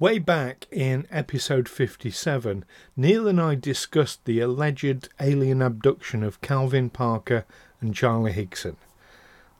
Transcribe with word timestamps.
Way 0.00 0.18
back 0.18 0.66
in 0.70 1.06
episode 1.10 1.68
57, 1.68 2.64
Neil 2.96 3.28
and 3.28 3.38
I 3.38 3.54
discussed 3.54 4.24
the 4.24 4.40
alleged 4.40 5.10
alien 5.20 5.60
abduction 5.60 6.22
of 6.22 6.40
Calvin 6.40 6.88
Parker 6.88 7.44
and 7.82 7.94
Charlie 7.94 8.32
Hickson, 8.32 8.78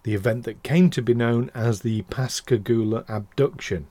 the 0.02 0.14
event 0.14 0.44
that 0.46 0.62
came 0.62 0.88
to 0.88 1.02
be 1.02 1.12
known 1.12 1.50
as 1.54 1.82
the 1.82 2.00
Pascagoula 2.08 3.04
abduction. 3.06 3.86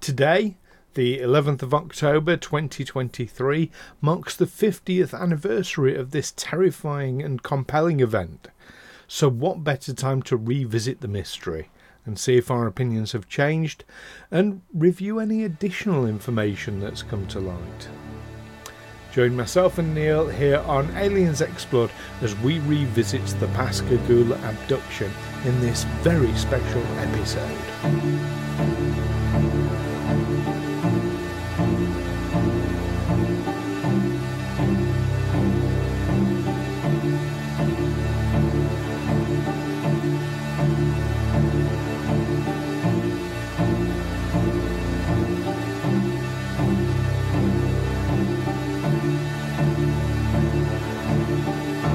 Today, 0.00 0.56
the 0.94 1.18
11th 1.18 1.60
of 1.60 1.74
October 1.74 2.38
2023, 2.38 3.70
marks 4.00 4.34
the 4.34 4.46
50th 4.46 5.12
anniversary 5.12 5.94
of 5.94 6.12
this 6.12 6.32
terrifying 6.34 7.22
and 7.22 7.42
compelling 7.42 8.00
event. 8.00 8.48
So, 9.06 9.28
what 9.28 9.62
better 9.62 9.92
time 9.92 10.22
to 10.22 10.38
revisit 10.38 11.02
the 11.02 11.08
mystery? 11.08 11.68
And 12.06 12.18
see 12.18 12.36
if 12.36 12.50
our 12.50 12.66
opinions 12.66 13.12
have 13.12 13.28
changed 13.28 13.84
and 14.30 14.62
review 14.72 15.18
any 15.18 15.44
additional 15.44 16.06
information 16.06 16.80
that's 16.80 17.02
come 17.02 17.26
to 17.28 17.40
light. 17.40 17.88
Join 19.12 19.36
myself 19.36 19.78
and 19.78 19.94
Neil 19.94 20.28
here 20.28 20.58
on 20.66 20.90
Aliens 20.96 21.40
Explored 21.40 21.90
as 22.20 22.34
we 22.40 22.58
revisit 22.60 23.24
the 23.38 23.46
Pascagoula 23.48 24.36
abduction 24.42 25.12
in 25.44 25.60
this 25.60 25.84
very 26.02 26.34
special 26.34 26.82
episode. 26.98 28.43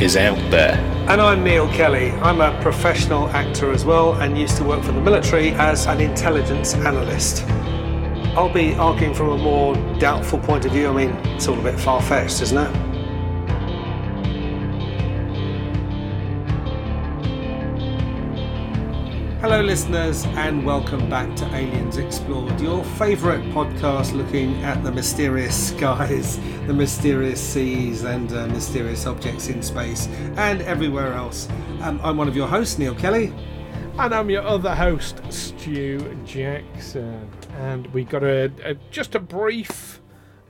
is 0.00 0.16
out 0.16 0.38
there. 0.50 0.76
And 1.08 1.20
I'm 1.20 1.44
Neil 1.44 1.68
Kelly. 1.72 2.10
I'm 2.22 2.40
a 2.40 2.58
professional 2.62 3.28
actor 3.28 3.70
as 3.70 3.84
well 3.84 4.14
and 4.14 4.38
used 4.38 4.56
to 4.56 4.64
work 4.64 4.82
for 4.82 4.92
the 4.92 5.00
military 5.00 5.50
as 5.52 5.86
an 5.86 6.00
intelligence 6.00 6.72
analyst. 6.74 7.44
I'll 8.34 8.52
be 8.52 8.74
arguing 8.74 9.12
from 9.12 9.28
a 9.28 9.36
more 9.36 9.74
doubtful 9.98 10.38
point 10.38 10.64
of 10.64 10.72
view. 10.72 10.88
I 10.88 10.92
mean, 10.92 11.10
it's 11.34 11.48
all 11.48 11.58
a 11.58 11.62
bit 11.62 11.78
far 11.78 12.00
fetched, 12.00 12.40
isn't 12.40 12.56
it? 12.56 12.89
Hello, 19.40 19.62
listeners, 19.62 20.26
and 20.26 20.66
welcome 20.66 21.08
back 21.08 21.34
to 21.36 21.46
Aliens 21.56 21.96
Explored, 21.96 22.60
your 22.60 22.84
favourite 22.84 23.42
podcast 23.54 24.12
looking 24.12 24.62
at 24.62 24.84
the 24.84 24.92
mysterious 24.92 25.68
skies, 25.70 26.38
the 26.66 26.74
mysterious 26.74 27.40
seas, 27.40 28.04
and 28.04 28.30
uh, 28.34 28.48
mysterious 28.48 29.06
objects 29.06 29.48
in 29.48 29.62
space 29.62 30.08
and 30.36 30.60
everywhere 30.60 31.14
else. 31.14 31.48
Um, 31.80 31.98
I'm 32.02 32.18
one 32.18 32.28
of 32.28 32.36
your 32.36 32.48
hosts, 32.48 32.76
Neil 32.76 32.94
Kelly. 32.94 33.32
And 33.98 34.14
I'm 34.14 34.28
your 34.28 34.42
other 34.42 34.74
host, 34.74 35.22
Stu 35.32 36.18
Jackson. 36.26 37.26
And 37.60 37.86
we 37.94 38.04
got 38.04 38.22
a, 38.22 38.52
a 38.62 38.74
just 38.90 39.14
a 39.14 39.20
brief 39.20 39.99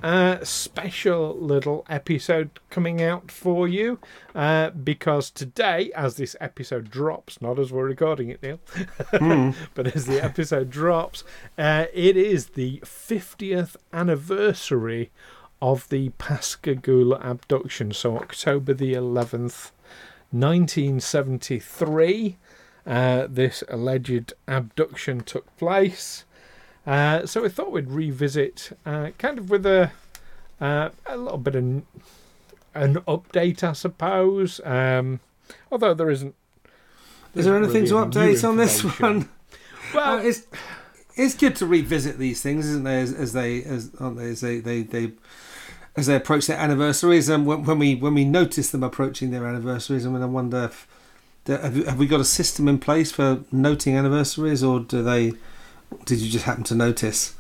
uh, 0.03 0.43
special 0.45 1.37
little 1.39 1.87
episode 1.89 2.59
coming 2.71 3.01
out 3.03 3.31
for 3.31 3.69
you 3.69 3.99
uh, 4.35 4.71
because 4.71 5.31
today, 5.31 5.93
as 5.95 6.17
this 6.17 6.35
episode 6.41 6.91
drops, 6.91 7.43
not 7.43 7.59
as 7.59 7.71
we're 7.73 7.87
recording 7.87 8.31
it, 8.31 8.43
Neil, 8.43 8.59
mm. 9.13 9.55
but 9.75 9.95
as 9.95 10.07
the 10.07 10.23
episode 10.23 10.71
drops, 10.71 11.25
uh, 11.59 11.87
it 11.93 12.17
is 12.17 12.47
the 12.49 12.81
50th 12.85 13.77
anniversary 13.93 15.11
of 15.61 15.89
the 15.91 16.09
Pascagoula 16.11 17.21
abduction. 17.23 17.93
So, 17.93 18.17
October 18.17 18.73
the 18.73 18.95
11th, 18.95 19.73
1973, 20.31 22.39
uh, 22.87 23.27
this 23.29 23.63
alleged 23.69 24.33
abduction 24.49 25.21
took 25.21 25.55
place. 25.57 26.25
Uh, 26.91 27.25
so 27.25 27.43
we 27.43 27.49
thought 27.49 27.71
we'd 27.71 27.89
revisit, 27.89 28.77
uh, 28.85 29.11
kind 29.17 29.39
of 29.39 29.49
with 29.49 29.65
a 29.65 29.93
uh, 30.61 30.89
a 31.07 31.17
little 31.17 31.39
bit 31.39 31.55
of 31.55 31.63
an 31.63 31.85
update, 33.07 33.63
I 33.63 33.75
suppose. 33.75 34.61
Um, 34.65 35.21
although 35.71 35.95
there 35.95 36.11
isn't. 36.11 36.35
Is 37.37 37.45
there 37.45 37.57
anything 37.57 37.85
really 37.85 37.87
to 37.91 37.95
update 37.95 38.49
on 38.49 38.57
this 38.57 38.83
one? 38.83 39.29
Well, 39.95 40.19
uh, 40.19 40.23
it's 40.23 40.47
it's 41.17 41.35
good 41.35 41.57
to 41.57 41.67
revisit 41.67 42.19
these 42.19 42.43
things, 42.43 42.67
isn't 42.67 42.85
there? 42.85 43.01
As, 43.01 43.13
as 43.13 43.33
they 43.35 43.63
as 43.63 43.91
aren't 44.01 44.19
they 44.19 44.31
as 44.31 44.41
they 44.41 44.59
they, 44.59 44.83
they 44.83 45.13
as 45.97 46.07
they 46.07 46.17
approach 46.17 46.47
their 46.47 46.59
anniversaries, 46.59 47.29
and 47.29 47.47
when, 47.47 47.65
when 47.65 47.79
we 47.79 47.95
when 47.95 48.15
we 48.15 48.25
notice 48.25 48.71
them 48.71 48.83
approaching 48.83 49.31
their 49.31 49.47
anniversaries, 49.47 50.07
I 50.07 50.11
mean, 50.11 50.23
I 50.23 50.27
wonder 50.27 50.65
if 50.65 50.89
have, 51.47 51.75
have 51.87 51.99
we 51.99 52.07
got 52.07 52.21
a 52.21 52.25
system 52.25 52.67
in 52.69 52.79
place 52.79 53.11
for 53.13 53.43
noting 53.53 53.97
anniversaries, 53.97 54.63
or 54.65 54.81
do 54.81 55.03
they? 55.05 55.33
Did 56.05 56.19
you 56.19 56.31
just 56.31 56.45
happen 56.45 56.65
to 56.65 56.75
notice? 56.75 57.35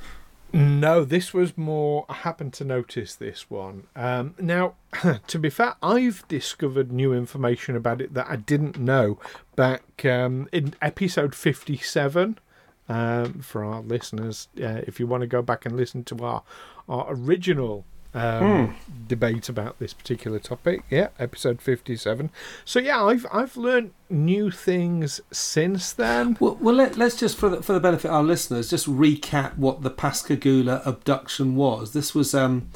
No, 0.52 1.04
this 1.04 1.32
was 1.32 1.56
more. 1.56 2.06
I 2.08 2.14
happened 2.14 2.52
to 2.54 2.64
notice 2.64 3.14
this 3.14 3.48
one. 3.48 3.86
Um, 3.94 4.34
now, 4.38 4.74
to 5.26 5.38
be 5.38 5.50
fair, 5.50 5.76
I've 5.82 6.26
discovered 6.26 6.90
new 6.90 7.12
information 7.12 7.76
about 7.76 8.00
it 8.00 8.14
that 8.14 8.26
I 8.28 8.36
didn't 8.36 8.78
know 8.78 9.18
back 9.54 10.04
um, 10.04 10.48
in 10.52 10.74
episode 10.82 11.34
57. 11.34 12.38
Um, 12.88 13.34
for 13.34 13.62
our 13.62 13.82
listeners, 13.82 14.48
uh, 14.60 14.82
if 14.84 14.98
you 14.98 15.06
want 15.06 15.20
to 15.20 15.28
go 15.28 15.42
back 15.42 15.64
and 15.64 15.76
listen 15.76 16.02
to 16.04 16.24
our, 16.24 16.42
our 16.88 17.06
original 17.10 17.84
um, 18.14 18.42
mm. 18.42 18.74
debate 19.06 19.48
about 19.48 19.78
this 19.78 19.92
particular 19.94 20.38
topic. 20.38 20.82
Yeah, 20.90 21.08
episode 21.18 21.62
fifty-seven. 21.62 22.30
So 22.64 22.78
yeah, 22.78 23.04
I've 23.04 23.26
I've 23.32 23.56
learned 23.56 23.92
new 24.08 24.50
things 24.50 25.20
since 25.30 25.92
then. 25.92 26.36
Well, 26.40 26.56
well 26.60 26.74
let, 26.74 26.98
us 26.98 27.16
just 27.16 27.36
for 27.36 27.48
the, 27.48 27.62
for 27.62 27.72
the 27.72 27.80
benefit 27.80 28.08
of 28.08 28.14
our 28.14 28.22
listeners, 28.22 28.70
just 28.70 28.88
recap 28.88 29.56
what 29.56 29.82
the 29.82 29.90
Pascagoula 29.90 30.82
abduction 30.84 31.56
was. 31.56 31.92
This 31.92 32.14
was 32.14 32.34
um, 32.34 32.70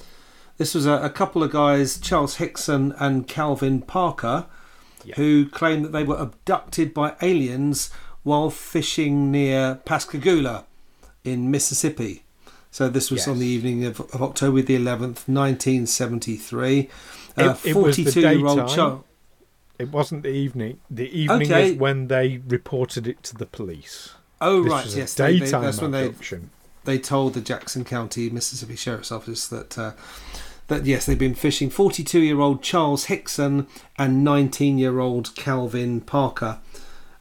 this 0.57 0.75
was 0.75 0.87
a, 0.87 1.03
a 1.03 1.11
couple 1.11 1.43
of 1.43 1.51
guys, 1.51 1.99
Charles 1.99 2.37
Hickson 2.37 2.95
and 2.99 3.27
Calvin 3.27 3.83
Parker, 3.83 4.47
yeah. 5.05 5.17
who 5.17 5.49
claimed 5.49 5.85
that 5.85 5.93
they 5.93 6.05
were 6.05 6.17
abducted 6.17 6.95
by 6.95 7.17
aliens 7.21 7.91
while 8.23 8.51
fishing 8.51 9.31
near 9.31 9.81
Pascagoula 9.85 10.65
in 11.25 11.51
Mississippi. 11.51 12.24
So 12.75 12.89
this 12.89 13.09
was 13.09 13.21
yes. 13.21 13.29
on 13.29 13.39
the 13.39 13.47
evening 13.47 13.85
of, 13.85 14.01
of, 14.01 14.21
October 14.21 14.61
the 14.61 14.77
11th, 14.77 15.29
1973. 15.29 16.91
Uh, 17.37 17.55
42 17.55 18.21
year 18.21 18.45
old 18.45 18.69
child. 18.69 19.05
It 19.79 19.93
wasn't 19.93 20.25
the 20.25 20.31
evening. 20.31 20.81
The 20.91 21.09
evening 21.17 21.53
okay. 21.53 21.71
is 21.71 21.77
when 21.77 22.09
they 22.09 22.39
reported 22.39 23.07
it 23.07 23.23
to 23.23 23.37
the 23.37 23.47
police. 23.47 24.15
Oh, 24.41 24.65
this 24.65 24.73
right, 24.73 24.97
yes. 24.97 25.15
Daytime 25.15 25.39
they, 25.39 25.47
they, 25.47 25.61
that's 25.61 25.81
when 25.81 25.91
they, 25.93 26.15
they 26.83 26.99
told 26.99 27.35
the 27.35 27.41
Jackson 27.41 27.85
County, 27.85 28.29
Mississippi 28.29 28.75
Sheriff's 28.75 29.13
Office 29.13 29.47
that. 29.47 29.79
Uh, 29.79 29.93
that 30.67 30.85
yes, 30.85 31.07
they've 31.07 31.17
been 31.17 31.37
fishing 31.37 31.71
42 31.71 32.19
year 32.19 32.41
old 32.41 32.61
Charles 32.61 33.05
Hickson 33.05 33.69
and 33.97 34.25
19 34.25 34.79
year 34.79 34.99
old 34.99 35.37
Calvin 35.37 36.01
Parker. 36.01 36.59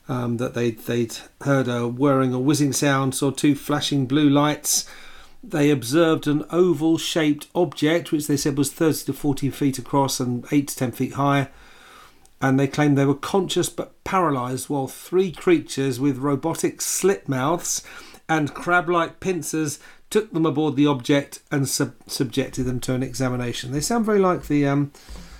Um, 0.07 0.38
that 0.38 0.56
they'd, 0.56 0.79
they'd 0.79 1.15
heard 1.41 1.67
a 1.67 1.88
whirring 1.88 2.33
or 2.33 2.44
whizzing 2.44 2.73
sound, 2.73 3.13
saw 3.13 3.29
two 3.29 3.53
flashing 3.53 4.07
blue 4.07 4.29
lights, 4.29 4.89
they 5.44 5.69
observed 5.69 6.25
an 6.25 6.45
oval 6.50 6.98
shaped 6.98 7.48
object, 7.54 8.12
which 8.12 8.28
they 8.28 8.38
said 8.38 8.57
was 8.57 8.72
30 8.72 9.06
to 9.06 9.13
40 9.13 9.50
feet 9.50 9.78
across 9.78 10.19
and 10.19 10.45
8 10.51 10.69
to 10.69 10.75
10 10.75 10.92
feet 10.94 11.13
high. 11.13 11.50
And 12.42 12.60
they 12.60 12.68
claimed 12.68 12.98
they 12.98 13.06
were 13.06 13.13
conscious 13.13 13.69
but 13.69 14.01
paralyzed, 14.06 14.69
while 14.69 14.88
three 14.88 15.31
creatures 15.31 16.00
with 16.00 16.18
robotic 16.18 16.81
slit 16.81 17.28
mouths 17.28 17.84
and 18.30 18.54
crab 18.54 18.90
like 18.90 19.19
pincers 19.19 19.80
took 20.10 20.31
them 20.31 20.45
aboard 20.45 20.75
the 20.75 20.88
object 20.88 21.42
and 21.51 21.68
sub- 21.68 21.95
subjected 22.07 22.63
them 22.63 22.80
to 22.80 22.94
an 22.94 23.04
examination. 23.04 23.72
They 23.72 23.81
sound 23.81 24.06
very 24.06 24.19
like 24.19 24.48
the. 24.48 24.66
Um, 24.66 24.92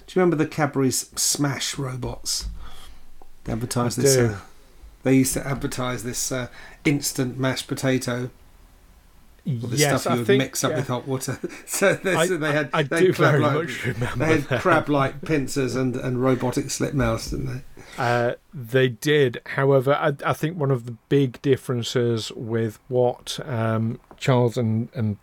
do 0.06 0.20
you 0.20 0.22
remember 0.22 0.36
the 0.36 0.50
Cadbury's 0.50 1.10
Smash 1.16 1.78
robots? 1.78 2.48
They 3.46 3.54
advertised 3.54 3.98
this. 3.98 4.18
Uh, 4.18 4.40
they 5.04 5.16
used 5.16 5.34
to 5.34 5.46
advertise 5.46 6.04
this 6.04 6.32
uh, 6.32 6.48
instant 6.86 7.38
mashed 7.38 7.68
potato 7.68 8.30
All 9.46 9.56
the 9.56 9.76
yes, 9.76 10.02
stuff 10.02 10.06
you 10.06 10.16
I 10.16 10.18
would 10.20 10.28
think, 10.28 10.38
mix 10.42 10.64
up 10.64 10.72
yeah. 10.72 10.78
with 10.78 10.88
hot 10.88 11.06
water. 11.06 11.38
so, 11.66 12.00
I, 12.06 12.28
so 12.28 12.38
they 12.38 12.54
had. 12.54 12.70
I, 12.74 12.80
I 12.80 12.84
they 12.84 13.00
do 13.02 13.14
very 13.14 13.40
crab-like- 13.40 13.68
much 13.68 13.86
remember 13.86 14.26
They 14.26 14.40
had 14.40 14.62
crab-like 14.62 15.22
pincers 15.24 15.76
and, 15.76 15.96
and 15.98 16.22
robotic 16.24 16.70
slit 16.72 16.94
mouths, 16.94 17.32
didn't 17.32 17.48
they? 17.48 17.62
Uh, 17.98 18.34
they 18.54 18.88
did. 18.88 19.42
However, 19.46 19.94
I, 19.96 20.14
I 20.26 20.34
think 20.34 20.58
one 20.58 20.72
of 20.72 20.86
the 20.86 20.96
big 21.10 21.42
differences 21.42 22.32
with 22.32 22.80
what 22.88 23.38
um, 23.46 24.00
Charles 24.18 24.58
and, 24.58 24.88
and 24.96 25.18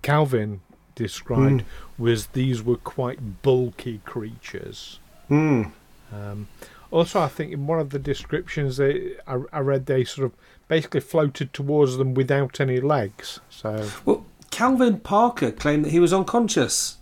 Calvin 0.00 0.62
described 0.94 1.64
was 1.98 2.28
these 2.28 2.62
were 2.62 2.76
quite 2.76 3.42
bulky 3.42 4.00
creatures. 4.04 5.00
Hmm. 5.28 5.64
Um, 6.12 6.48
also, 6.90 7.20
I 7.20 7.28
think 7.28 7.52
in 7.52 7.66
one 7.66 7.78
of 7.78 7.90
the 7.90 7.98
descriptions 7.98 8.78
they, 8.78 9.12
I, 9.26 9.40
I 9.52 9.60
read 9.60 9.86
they 9.86 10.04
sort 10.04 10.26
of 10.26 10.32
basically 10.70 11.00
floated 11.00 11.52
towards 11.52 11.96
them 11.96 12.14
without 12.14 12.60
any 12.60 12.80
legs. 12.80 13.40
So 13.50 13.88
Well, 14.04 14.24
Calvin 14.52 15.00
Parker 15.00 15.50
claimed 15.50 15.84
that 15.84 15.90
he 15.90 15.98
was 15.98 16.12
unconscious. 16.12 16.96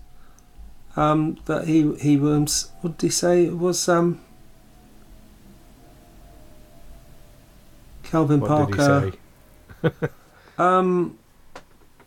Um, 0.97 1.37
that 1.45 1.69
he 1.69 1.95
he 1.97 2.17
was. 2.17 2.73
What 2.81 2.97
did 2.99 3.07
he 3.07 3.11
say? 3.11 3.45
It 3.45 3.59
was 3.59 3.89
um. 3.89 4.21
Calvin 8.03 8.41
what 8.41 8.49
Parker. 8.49 9.01
did 9.03 9.15
he 9.83 9.89
say? 9.91 10.09
Um, 10.59 11.19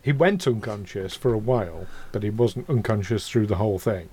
He 0.01 0.11
went 0.11 0.45
unconscious 0.45 1.15
for 1.15 1.31
a 1.33 1.37
while, 1.37 1.85
but 2.11 2.21
he 2.21 2.29
wasn't 2.29 2.69
unconscious 2.69 3.29
through 3.29 3.47
the 3.47 3.55
whole 3.55 3.79
thing. 3.79 4.09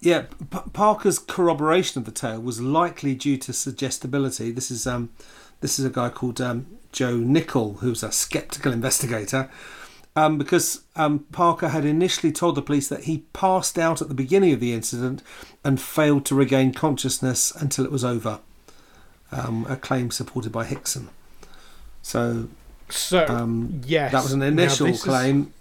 yeah, 0.00 0.22
P- 0.50 0.70
Parker's 0.72 1.18
corroboration 1.18 1.98
of 2.00 2.06
the 2.06 2.10
tale 2.12 2.40
was 2.40 2.62
likely 2.62 3.14
due 3.14 3.36
to 3.36 3.52
suggestibility. 3.52 4.50
This 4.50 4.70
is 4.70 4.86
um, 4.86 5.10
this 5.60 5.78
is 5.78 5.84
a 5.84 5.90
guy 5.90 6.08
called 6.08 6.40
um, 6.40 6.66
Joe 6.92 7.16
Nickell, 7.16 7.74
who's 7.74 8.02
a 8.02 8.12
skeptical 8.12 8.72
investigator. 8.72 9.50
Um, 10.14 10.38
because 10.38 10.80
um, 10.96 11.20
Parker 11.30 11.68
had 11.68 11.84
initially 11.84 12.32
told 12.32 12.54
the 12.54 12.62
police 12.62 12.88
that 12.88 13.04
he 13.04 13.18
passed 13.34 13.78
out 13.78 14.00
at 14.00 14.08
the 14.08 14.14
beginning 14.14 14.52
of 14.54 14.60
the 14.60 14.72
incident 14.72 15.22
and 15.62 15.78
failed 15.78 16.24
to 16.26 16.34
regain 16.34 16.72
consciousness 16.72 17.52
until 17.54 17.84
it 17.84 17.92
was 17.92 18.02
over. 18.04 18.40
Um, 19.30 19.66
a 19.68 19.76
claim 19.76 20.10
supported 20.10 20.52
by 20.52 20.64
Hickson. 20.64 21.10
So 22.00 22.48
So 22.88 23.26
um, 23.26 23.82
yes, 23.84 24.12
that 24.12 24.22
was 24.22 24.32
an 24.32 24.40
initial 24.40 24.86
this 24.86 24.98
is- 24.98 25.02
claim. 25.04 25.52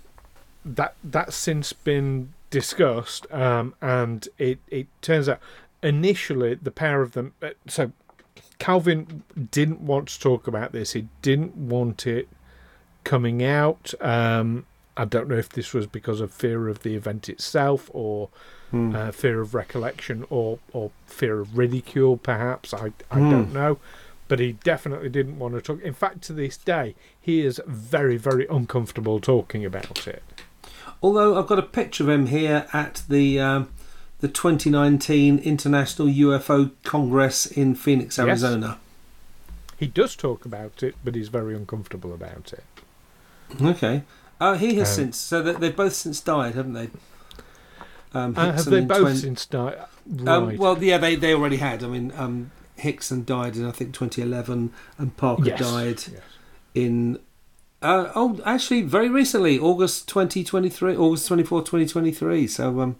that 0.63 0.95
that's 1.03 1.35
since 1.35 1.73
been 1.73 2.31
discussed, 2.49 3.25
um, 3.33 3.73
and 3.81 4.29
it 4.37 4.59
it 4.69 4.87
turns 5.01 5.27
out 5.27 5.39
initially 5.83 6.53
the 6.55 6.71
pair 6.71 7.01
of 7.01 7.11
them. 7.11 7.33
Uh, 7.41 7.49
so 7.67 7.91
Calvin 8.59 9.23
didn't 9.51 9.81
want 9.81 10.07
to 10.09 10.19
talk 10.19 10.47
about 10.47 10.71
this. 10.71 10.93
He 10.93 11.07
didn't 11.21 11.55
want 11.55 12.07
it 12.07 12.27
coming 13.03 13.43
out. 13.43 13.93
Um, 14.01 14.65
I 14.97 15.05
don't 15.05 15.27
know 15.27 15.35
if 15.35 15.49
this 15.49 15.73
was 15.73 15.87
because 15.87 16.21
of 16.21 16.33
fear 16.33 16.67
of 16.69 16.83
the 16.83 16.95
event 16.95 17.27
itself, 17.29 17.89
or 17.93 18.29
Hmm. 18.71 18.95
uh, 18.95 19.11
fear 19.11 19.41
of 19.41 19.53
recollection, 19.53 20.25
or 20.29 20.59
or 20.73 20.91
fear 21.05 21.39
of 21.41 21.57
ridicule. 21.57 22.17
Perhaps 22.17 22.73
I 22.73 22.93
I 23.11 23.19
Hmm. 23.19 23.29
don't 23.29 23.53
know. 23.53 23.77
But 24.27 24.39
he 24.39 24.53
definitely 24.53 25.09
didn't 25.09 25.37
want 25.37 25.53
to 25.53 25.61
talk. 25.61 25.81
In 25.83 25.93
fact, 25.93 26.23
to 26.23 26.33
this 26.33 26.57
day, 26.57 26.95
he 27.21 27.45
is 27.45 27.61
very, 27.67 28.17
very 28.17 28.47
uncomfortable 28.47 29.19
talking 29.19 29.63
about 29.63 30.07
it. 30.07 30.23
Although 31.03 31.37
I've 31.37 31.45
got 31.45 31.59
a 31.59 31.63
picture 31.63 32.03
of 32.05 32.09
him 32.09 32.25
here 32.27 32.65
at 32.73 33.03
the 33.07 33.39
um, 33.39 33.69
the 34.25 34.31
2019 34.31 35.37
International 35.37 36.07
UFO 36.07 36.71
Congress 36.83 37.45
in 37.45 37.75
Phoenix, 37.75 38.17
Arizona. 38.17 38.79
Yes. 38.79 39.75
He 39.77 39.85
does 39.85 40.15
talk 40.15 40.45
about 40.45 40.81
it, 40.81 40.95
but 41.03 41.13
he's 41.13 41.27
very 41.27 41.55
uncomfortable 41.55 42.11
about 42.11 42.51
it. 42.51 42.63
Okay. 43.61 44.01
Uh, 44.41 44.55
he 44.55 44.77
has 44.77 44.89
Um, 44.89 44.95
since 44.95 45.17
so 45.17 45.43
they've 45.43 45.75
both 45.75 45.93
since 45.93 46.21
died, 46.21 46.55
haven't 46.55 46.73
they? 46.73 46.89
Um, 48.15 48.33
Uh, 48.35 48.53
have 48.53 48.65
they 48.65 48.81
both 48.81 49.01
20 49.01 49.17
since 49.17 49.45
died? 49.45 49.77
Right. 50.07 50.27
Um, 50.27 50.57
well, 50.57 50.83
yeah, 50.83 50.97
they, 50.97 51.15
they 51.15 51.35
already 51.35 51.57
had. 51.57 51.83
I 51.83 51.87
mean, 51.87 52.11
um, 52.17 52.49
Hickson 52.77 53.25
died 53.25 53.55
in 53.55 53.63
I 53.67 53.71
think 53.71 53.93
2011, 53.93 54.71
and 54.97 55.15
Parker 55.17 55.43
yes. 55.45 55.59
died 55.59 56.03
Yes. 56.11 56.21
in 56.73 57.19
uh, 57.83 58.11
oh, 58.15 58.39
actually, 58.43 58.81
very 58.81 59.09
recently, 59.09 59.59
August 59.59 60.07
2023, 60.07 60.97
August 60.97 61.27
24, 61.27 61.61
2023. 61.61 62.47
So, 62.47 62.79
um, 62.79 62.95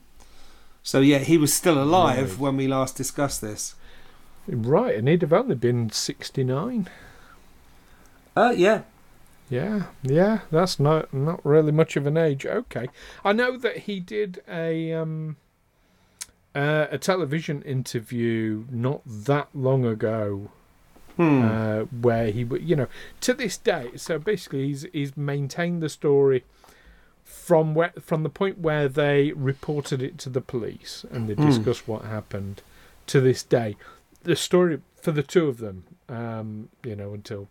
so 0.85 1.01
yeah, 1.01 1.17
he 1.17 1.35
was 1.37 1.51
still 1.53 1.81
alive 1.81 2.33
Right. 2.33 2.39
when 2.39 2.57
we 2.57 2.67
last 2.67 2.95
discussed 2.95 3.41
this. 3.41 3.75
Right, 4.47 4.95
and 4.95 5.07
he'd 5.07 5.23
have 5.23 5.33
only 5.33 5.55
been 5.55 5.89
69. 5.89 6.87
Uh, 8.37 8.53
yeah, 8.55 8.81
Yeah, 9.49 9.83
yeah, 10.03 10.39
that's 10.51 10.79
not 10.79 11.11
not 11.13 11.43
really 11.45 11.71
much 11.71 11.95
of 11.97 12.05
an 12.07 12.17
age. 12.17 12.45
Okay, 12.45 12.87
I 13.23 13.33
know 13.33 13.57
that 13.57 13.77
he 13.89 13.99
did 13.99 14.41
a 14.47 14.93
um, 14.93 15.37
uh, 16.53 16.87
a 16.91 16.97
television 16.97 17.61
interview 17.63 18.65
not 18.71 19.01
that 19.05 19.47
long 19.53 19.85
ago, 19.85 20.49
Hmm. 21.17 21.41
uh, 21.45 21.79
where 22.01 22.29
he, 22.31 22.41
you 22.59 22.75
know, 22.75 22.87
to 23.21 23.33
this 23.33 23.57
day. 23.57 23.91
So 23.95 24.19
basically, 24.19 24.67
he's 24.67 24.85
he's 24.93 25.15
maintained 25.17 25.81
the 25.81 25.89
story 25.89 26.43
from 27.25 27.73
where 27.75 27.91
from 27.99 28.23
the 28.23 28.29
point 28.29 28.59
where 28.59 28.87
they 28.87 29.31
reported 29.33 30.01
it 30.01 30.17
to 30.19 30.29
the 30.29 30.39
police 30.41 31.03
and 31.11 31.27
they 31.27 31.33
Hmm. 31.33 31.47
discussed 31.47 31.87
what 31.87 32.03
happened 32.05 32.61
to 33.07 33.19
this 33.19 33.43
day. 33.43 33.75
The 34.23 34.35
story 34.35 34.79
for 35.01 35.11
the 35.11 35.23
two 35.23 35.47
of 35.47 35.57
them, 35.57 35.83
um, 36.07 36.69
you 36.83 36.95
know, 36.95 37.13
until 37.13 37.47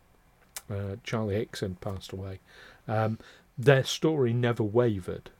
uh, 0.71 0.97
Charlie 1.05 1.35
Hickson 1.37 1.76
passed 1.81 2.12
away, 2.12 2.41
um, 2.88 3.19
their 3.59 3.85
story 3.85 4.32
never 4.32 4.62
wavered. 4.62 5.31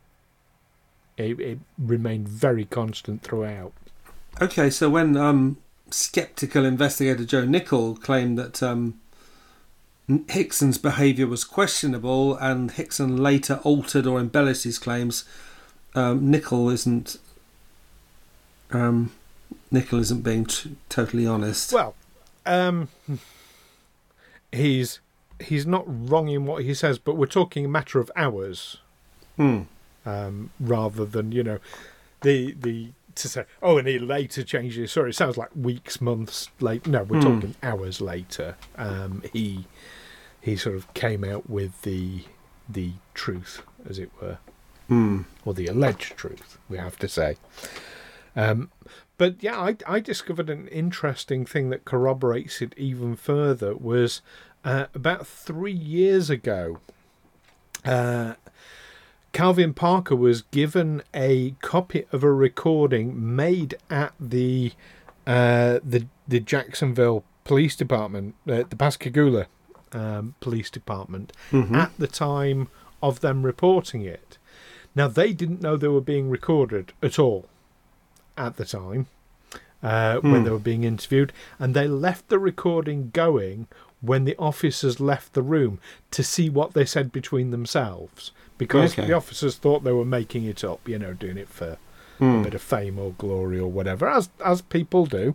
It, 1.17 1.41
it 1.41 1.59
remained 1.79 2.29
very 2.29 2.65
constant 2.65 3.23
throughout. 3.23 3.73
Okay, 4.43 4.69
so 4.69 4.91
when 4.91 5.17
um, 5.17 5.59
skeptical 5.91 6.65
investigator 6.65 7.25
Joe 7.25 7.45
Nickell 7.45 7.95
claimed 7.97 8.37
that 8.39 8.63
um, 8.63 9.01
Hickson's 10.29 10.77
behaviour 10.79 11.27
was 11.27 11.45
questionable, 11.45 12.37
and 12.37 12.71
Hickson 12.71 13.17
later 13.17 13.61
altered 13.65 14.07
or 14.07 14.21
embellished 14.21 14.65
his 14.65 14.79
claims, 14.79 15.25
um, 15.95 16.31
Nickell 16.31 16.69
isn't. 16.71 17.17
Um, 18.71 19.13
Nickell 19.71 20.01
isn't 20.01 20.23
being 20.23 20.45
t- 20.47 20.77
totally 20.89 21.27
honest. 21.27 21.73
Well, 21.73 21.95
um, 22.45 22.89
he's 24.53 25.01
he's 25.41 25.67
not 25.67 25.85
wrong 25.87 26.29
in 26.29 26.47
what 26.47 26.65
he 26.65 26.75
says, 26.75 26.99
but 26.99 27.17
we're 27.17 27.27
talking 27.27 27.65
a 27.65 27.69
matter 27.69 27.99
of 27.99 28.11
hours 28.17 28.79
Hmm. 29.37 29.63
um, 30.07 30.51
rather 30.61 31.05
than 31.05 31.33
you 31.33 31.43
know 31.43 31.59
the 32.23 32.53
the 32.61 32.91
to 33.17 33.29
say 33.29 33.45
oh 33.63 33.79
and 33.79 33.87
he 33.89 33.99
later 33.99 34.43
changed 34.43 34.77
his 34.77 34.91
story. 34.91 35.11
It 35.11 35.15
sounds 35.17 35.37
like 35.37 35.51
weeks, 35.57 36.01
months 36.01 36.49
late. 36.61 36.87
No, 36.87 37.05
we're 37.05 37.21
Hmm. 37.21 37.35
talking 37.35 37.55
hours 37.63 38.01
later. 38.01 38.57
Um, 38.77 39.23
he 39.33 39.67
he 40.45 40.57
sort 40.57 40.77
of 40.77 40.93
came 40.95 41.25
out 41.25 41.49
with 41.49 41.83
the 41.83 42.25
the 42.69 42.93
truth, 43.15 43.63
as 43.89 43.99
it 43.99 44.11
were 44.21 44.39
Hmm. 44.89 45.23
or 45.47 45.55
the 45.55 45.67
alleged 45.67 46.15
truth, 46.17 46.59
we 46.69 46.77
have 46.77 46.99
to 46.99 47.09
say. 47.09 47.37
Um, 48.37 48.71
but 49.17 49.43
yeah, 49.43 49.59
I, 49.59 49.77
I 49.87 50.01
discovered 50.01 50.51
an 50.51 50.69
interesting 50.69 51.47
thing 51.47 51.71
that 51.71 51.87
corroborates 51.87 52.61
it 52.61 52.75
even 52.77 53.17
further. 53.17 53.75
Was 53.75 54.21
uh, 54.65 54.87
about 54.95 55.27
three 55.27 55.73
years 55.73 56.29
ago, 56.29 56.81
uh, 57.85 58.35
Calvin 59.33 59.73
Parker 59.73 60.17
was 60.17 60.43
given 60.43 61.03
a 61.15 61.53
copy 61.63 62.05
of 62.13 62.23
a 62.23 62.33
recording 62.33 63.35
made 63.35 63.77
at 63.89 64.13
the 64.21 64.73
uh, 65.27 65.81
the 65.83 66.07
the 66.29 66.41
Jacksonville 66.41 67.25
Police 67.45 67.77
Department, 67.77 68.35
uh, 68.47 68.65
the 68.69 68.77
Pascagoula 68.77 69.47
um, 69.95 70.35
Police 70.41 70.69
Department, 70.71 71.33
Mhm. 71.53 71.75
at 71.77 71.93
the 71.99 72.07
time 72.09 72.69
of 73.03 73.21
them 73.21 73.43
reporting 73.45 74.03
it. 74.03 74.37
Now 74.95 75.09
they 75.09 75.33
didn't 75.33 75.63
know 75.63 75.77
they 75.77 75.89
were 75.89 76.01
being 76.01 76.29
recorded 76.29 76.93
at 77.03 77.19
all 77.19 77.47
at 78.37 78.57
the 78.57 78.65
time 78.65 79.07
uh, 79.83 80.17
when 80.21 80.41
Hmm. 80.41 80.45
they 80.45 80.51
were 80.51 80.59
being 80.59 80.85
interviewed, 80.85 81.33
and 81.59 81.75
they 81.75 81.87
left 81.87 82.29
the 82.29 82.39
recording 82.39 83.11
going 83.13 83.67
when 84.01 84.25
the 84.25 84.37
officers 84.39 84.99
left 85.01 85.33
the 85.35 85.43
room 85.43 85.79
to 86.11 86.23
see 86.23 86.49
what 86.51 86.75
they 86.75 86.85
said 86.85 87.11
between 87.13 87.51
themselves 87.51 88.33
because 88.59 88.93
Okay. 88.93 89.07
the 89.07 89.13
officers 89.13 89.57
thought 89.57 89.83
they 89.85 89.93
were 89.93 90.05
making 90.05 90.45
it 90.45 90.63
up, 90.65 90.87
you 90.89 90.99
know, 90.99 91.13
doing 91.13 91.37
it 91.39 91.49
for 91.49 91.77
Hmm. 92.19 92.41
a 92.41 92.43
bit 92.45 92.55
of 92.55 92.63
fame 92.63 92.99
or 92.99 93.13
glory 93.19 93.59
or 93.59 93.71
whatever, 93.71 94.09
as 94.09 94.31
as 94.45 94.63
people 94.63 95.07
do. 95.07 95.35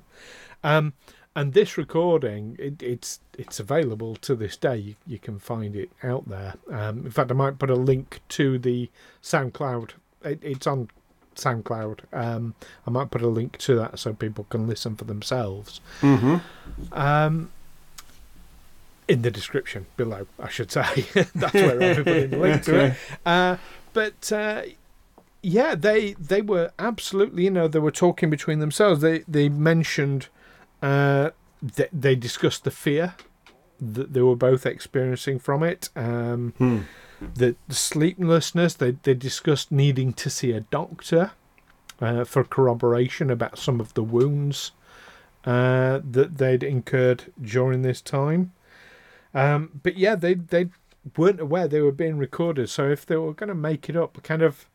Um, 0.64 0.94
and 1.40 1.54
this 1.54 1.78
recording, 1.78 2.56
it, 2.60 2.82
it's 2.84 3.20
it's 3.38 3.60
available 3.60 4.16
to 4.18 4.36
this 4.36 4.58
day. 4.58 4.78
You, 4.78 4.96
you 5.08 5.20
can 5.20 5.40
find 5.40 5.76
it 5.76 5.90
out 6.04 6.28
there. 6.28 6.56
Um, 6.72 7.06
in 7.06 7.12
fact, 7.12 7.32
I 7.32 7.34
might 7.34 7.60
put 7.60 7.70
a 7.70 7.76
link 7.76 8.20
to 8.30 8.58
the 8.60 8.90
SoundCloud. 9.24 9.92
It, 10.24 10.40
it's 10.42 10.68
on 10.68 10.90
SoundCloud. 11.36 12.00
Um, 12.12 12.56
I 12.86 12.90
might 12.92 13.12
put 13.12 13.22
a 13.22 13.28
link 13.28 13.58
to 13.60 13.76
that 13.76 14.00
so 14.00 14.14
people 14.14 14.46
can 14.50 14.68
listen 14.68 14.96
for 14.96 15.06
themselves. 15.06 15.80
Mhm. 16.02 16.42
Um, 16.92 17.52
in 19.08 19.22
the 19.24 19.32
description 19.32 19.86
below, 19.98 20.28
I 20.40 20.50
should 20.50 20.72
say. 20.72 21.06
That's 21.36 21.54
where 21.54 21.82
I'll 21.82 21.96
be 21.96 22.04
putting 22.04 22.30
the 22.32 22.38
link 22.38 22.64
to 22.64 22.86
it. 22.86 22.94
Uh, 23.26 23.58
but 23.94 24.32
uh, 24.32 24.64
yeah, 25.42 25.74
they 25.76 26.14
they 26.14 26.42
were 26.42 26.72
absolutely, 26.78 27.46
you 27.46 27.52
know, 27.52 27.68
they 27.68 27.80
were 27.80 27.92
talking 27.92 28.30
between 28.30 28.60
themselves. 28.60 29.02
They 29.02 29.20
they 29.28 29.50
mentioned, 29.50 30.28
uh, 30.82 31.32
they, 31.62 31.90
they 31.92 32.16
discussed 32.16 32.64
the 32.64 32.72
fear 32.72 33.16
that 33.82 34.14
they 34.14 34.22
were 34.22 34.36
both 34.36 34.66
experiencing 34.66 35.40
from 35.40 35.64
it. 35.64 35.90
Um, 35.96 36.54
hmm. 36.58 36.80
the, 37.20 37.56
the, 37.68 37.76
sleeplessness. 37.76 38.74
They 38.74 38.92
they 38.92 39.14
discussed 39.14 39.72
needing 39.72 40.14
to 40.14 40.30
see 40.30 40.52
a 40.52 40.62
doctor 40.62 41.32
uh, 42.02 42.24
for 42.24 42.44
corroboration 42.44 43.30
about 43.30 43.58
some 43.58 43.80
of 43.80 43.94
the 43.94 44.04
wounds 44.04 44.72
uh, 45.46 46.00
that 46.10 46.38
they'd 46.38 46.64
incurred 46.64 47.32
during 47.42 47.82
this 47.82 48.02
time. 48.02 48.52
Um, 49.34 49.80
but 49.84 49.98
yeah, 49.98 50.16
they 50.16 50.34
they 50.34 50.70
weren't 51.18 51.40
aware 51.40 51.68
they 51.68 51.82
were 51.82 51.92
being 51.92 52.18
recorded. 52.18 52.70
So 52.70 52.90
if 52.90 53.06
they 53.06 53.16
were 53.16 53.34
going 53.34 53.50
to 53.50 53.56
make 53.56 53.90
it 53.90 53.96
up, 53.96 54.22
kind 54.24 54.42
of 54.42 54.68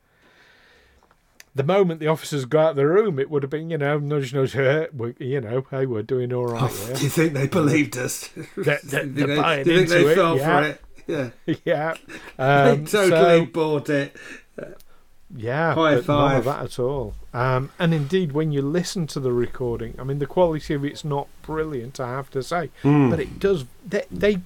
the 1.54 1.62
moment 1.62 2.00
the 2.00 2.08
officers 2.08 2.44
got 2.44 2.64
out 2.64 2.70
of 2.70 2.76
the 2.76 2.86
room, 2.86 3.18
it 3.18 3.30
would 3.30 3.42
have 3.42 3.50
been, 3.50 3.70
you 3.70 3.78
know, 3.78 3.98
nudge, 3.98 4.34
nudge, 4.34 4.54
you 5.18 5.40
know, 5.40 5.66
hey, 5.70 5.86
we're 5.86 6.02
doing 6.02 6.32
all 6.32 6.46
right. 6.46 6.70
Oh, 6.70 6.86
yeah. 6.88 6.96
Do 6.96 7.04
you 7.04 7.10
think 7.10 7.32
they 7.32 7.46
believed 7.46 7.96
us? 7.96 8.28
They're, 8.56 8.80
they're, 8.82 9.06
they're 9.06 9.26
they, 9.26 9.36
buying 9.36 9.64
do 9.64 9.72
you 9.72 9.86
think 9.86 9.90
they 9.90 10.12
it, 10.12 10.36
yeah. 10.36 10.60
for 10.60 10.68
it? 10.68 10.80
Yeah. 11.06 11.54
yeah. 11.64 11.94
Um, 12.38 12.84
they 12.84 12.90
totally 12.90 13.44
so, 13.44 13.46
bought 13.46 13.90
it. 13.90 14.16
Yeah, 15.36 15.74
High 15.74 16.00
five. 16.00 16.06
none 16.06 16.36
of 16.36 16.44
that 16.44 16.62
at 16.62 16.78
all. 16.78 17.14
Um, 17.32 17.70
and 17.78 17.92
indeed, 17.92 18.32
when 18.32 18.52
you 18.52 18.62
listen 18.62 19.06
to 19.08 19.20
the 19.20 19.32
recording, 19.32 19.96
I 19.98 20.04
mean, 20.04 20.20
the 20.20 20.26
quality 20.26 20.74
of 20.74 20.84
it's 20.84 21.04
not 21.04 21.26
brilliant, 21.42 21.98
I 21.98 22.10
have 22.10 22.30
to 22.30 22.42
say, 22.42 22.70
mm. 22.82 23.10
but 23.10 23.18
it 23.18 23.40
does. 23.40 23.64
They, 23.84 24.04
they 24.10 24.40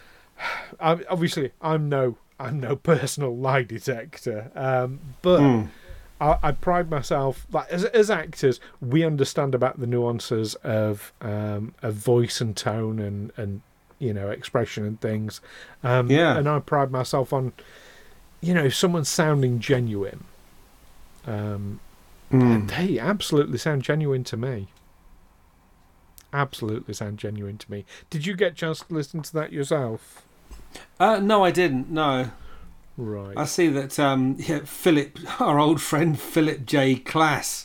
obviously, 0.80 1.52
I'm 1.60 1.88
no, 1.88 2.16
I'm 2.38 2.60
no 2.60 2.76
personal 2.76 3.36
lie 3.36 3.62
detector, 3.62 4.50
um, 4.54 5.00
but. 5.22 5.40
Mm. 5.40 5.68
I, 6.20 6.38
I, 6.42 6.52
pride 6.52 6.90
myself 6.90 7.46
like 7.52 7.68
as 7.70 7.84
as 7.86 8.10
actors, 8.10 8.60
we 8.80 9.04
understand 9.04 9.54
about 9.54 9.80
the 9.80 9.86
nuances 9.86 10.54
of 10.56 11.12
um, 11.20 11.74
of 11.82 11.94
voice 11.94 12.40
and 12.40 12.56
tone 12.56 12.98
and 12.98 13.32
and 13.36 13.62
you 13.98 14.12
know 14.12 14.30
expression 14.30 14.84
and 14.84 15.00
things. 15.00 15.40
Um, 15.82 16.10
yeah, 16.10 16.36
and 16.36 16.48
I 16.48 16.58
pride 16.60 16.90
myself 16.90 17.32
on 17.32 17.52
you 18.40 18.54
know, 18.54 18.64
if 18.64 18.74
someone's 18.74 19.08
sounding 19.08 19.60
genuine, 19.60 20.24
um, 21.26 21.80
mm. 22.32 22.76
they 22.76 22.98
absolutely 22.98 23.58
sound 23.58 23.82
genuine 23.82 24.24
to 24.24 24.36
me. 24.36 24.68
Absolutely 26.32 26.94
sound 26.94 27.18
genuine 27.18 27.58
to 27.58 27.70
me. 27.70 27.84
Did 28.08 28.24
you 28.24 28.34
get 28.34 28.52
a 28.52 28.54
chance 28.54 28.80
to 28.80 28.94
listen 28.94 29.20
to 29.22 29.32
that 29.34 29.52
yourself? 29.52 30.22
Uh, 30.98 31.18
no, 31.18 31.44
I 31.44 31.50
didn't. 31.50 31.90
No. 31.90 32.30
Right. 33.00 33.36
I 33.36 33.46
see 33.46 33.68
that 33.68 33.98
um, 33.98 34.36
yeah, 34.38 34.60
Philip, 34.64 35.18
our 35.40 35.58
old 35.58 35.80
friend 35.80 36.20
Philip 36.20 36.66
J. 36.66 36.96
Klass, 36.96 37.64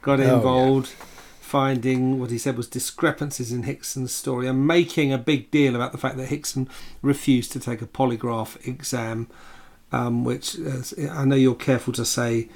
got 0.00 0.20
involved, 0.20 0.94
oh, 0.96 0.96
yeah. 0.98 1.06
finding 1.40 2.20
what 2.20 2.30
he 2.30 2.38
said 2.38 2.56
was 2.56 2.68
discrepancies 2.68 3.52
in 3.52 3.64
Hickson's 3.64 4.12
story 4.12 4.46
and 4.46 4.64
making 4.64 5.12
a 5.12 5.18
big 5.18 5.50
deal 5.50 5.74
about 5.74 5.90
the 5.90 5.98
fact 5.98 6.16
that 6.18 6.26
Hickson 6.26 6.68
refused 7.02 7.50
to 7.52 7.60
take 7.60 7.82
a 7.82 7.86
polygraph 7.86 8.64
exam 8.66 9.28
um, 9.90 10.24
which 10.24 10.56
uh, 10.60 10.82
I 11.10 11.24
know 11.24 11.36
you're 11.36 11.54
careful 11.54 11.92
to 11.94 12.04
say 12.04 12.48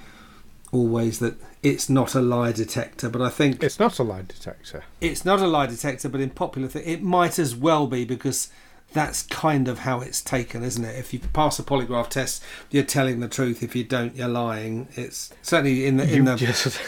always 0.73 1.19
that 1.19 1.35
it's 1.63 1.89
not 1.89 2.15
a 2.15 2.21
lie 2.21 2.53
detector, 2.53 3.09
but 3.09 3.23
I 3.23 3.29
think 3.29 3.63
it's 3.63 3.81
not 3.81 3.99
a 3.99 4.03
lie 4.03 4.23
detector. 4.23 4.85
It's 5.01 5.25
not 5.25 5.41
a 5.41 5.47
lie 5.47 5.67
detector, 5.67 6.09
but 6.09 6.21
in 6.21 6.31
popular 6.31 6.69
thing, 6.69 6.85
it 6.87 7.03
might 7.03 7.39
as 7.39 7.57
well 7.57 7.87
be 7.87 8.05
because 8.05 8.51
that's 8.93 9.23
kind 9.25 9.69
of 9.69 9.81
how 9.81 10.01
it's 10.01 10.21
taken, 10.21 10.63
isn't 10.63 10.85
it? 10.85 10.99
If 10.99 11.13
you 11.13 11.21
pass 11.21 11.59
a 11.59 11.63
polygraph 11.63 12.09
test, 12.09 12.43
you're 12.71 12.85
telling 12.85 13.21
the 13.21 13.29
truth. 13.29 13.63
If 13.63 13.77
you 13.77 13.85
don't, 13.85 14.15
you're 14.17 14.29
lying. 14.29 14.89
It's 14.95 15.33
certainly 15.43 15.87
in 15.87 15.97
the 15.97 16.05
in 16.05 16.11
you 16.11 16.25
the. 16.25 16.37
Just... 16.37 16.81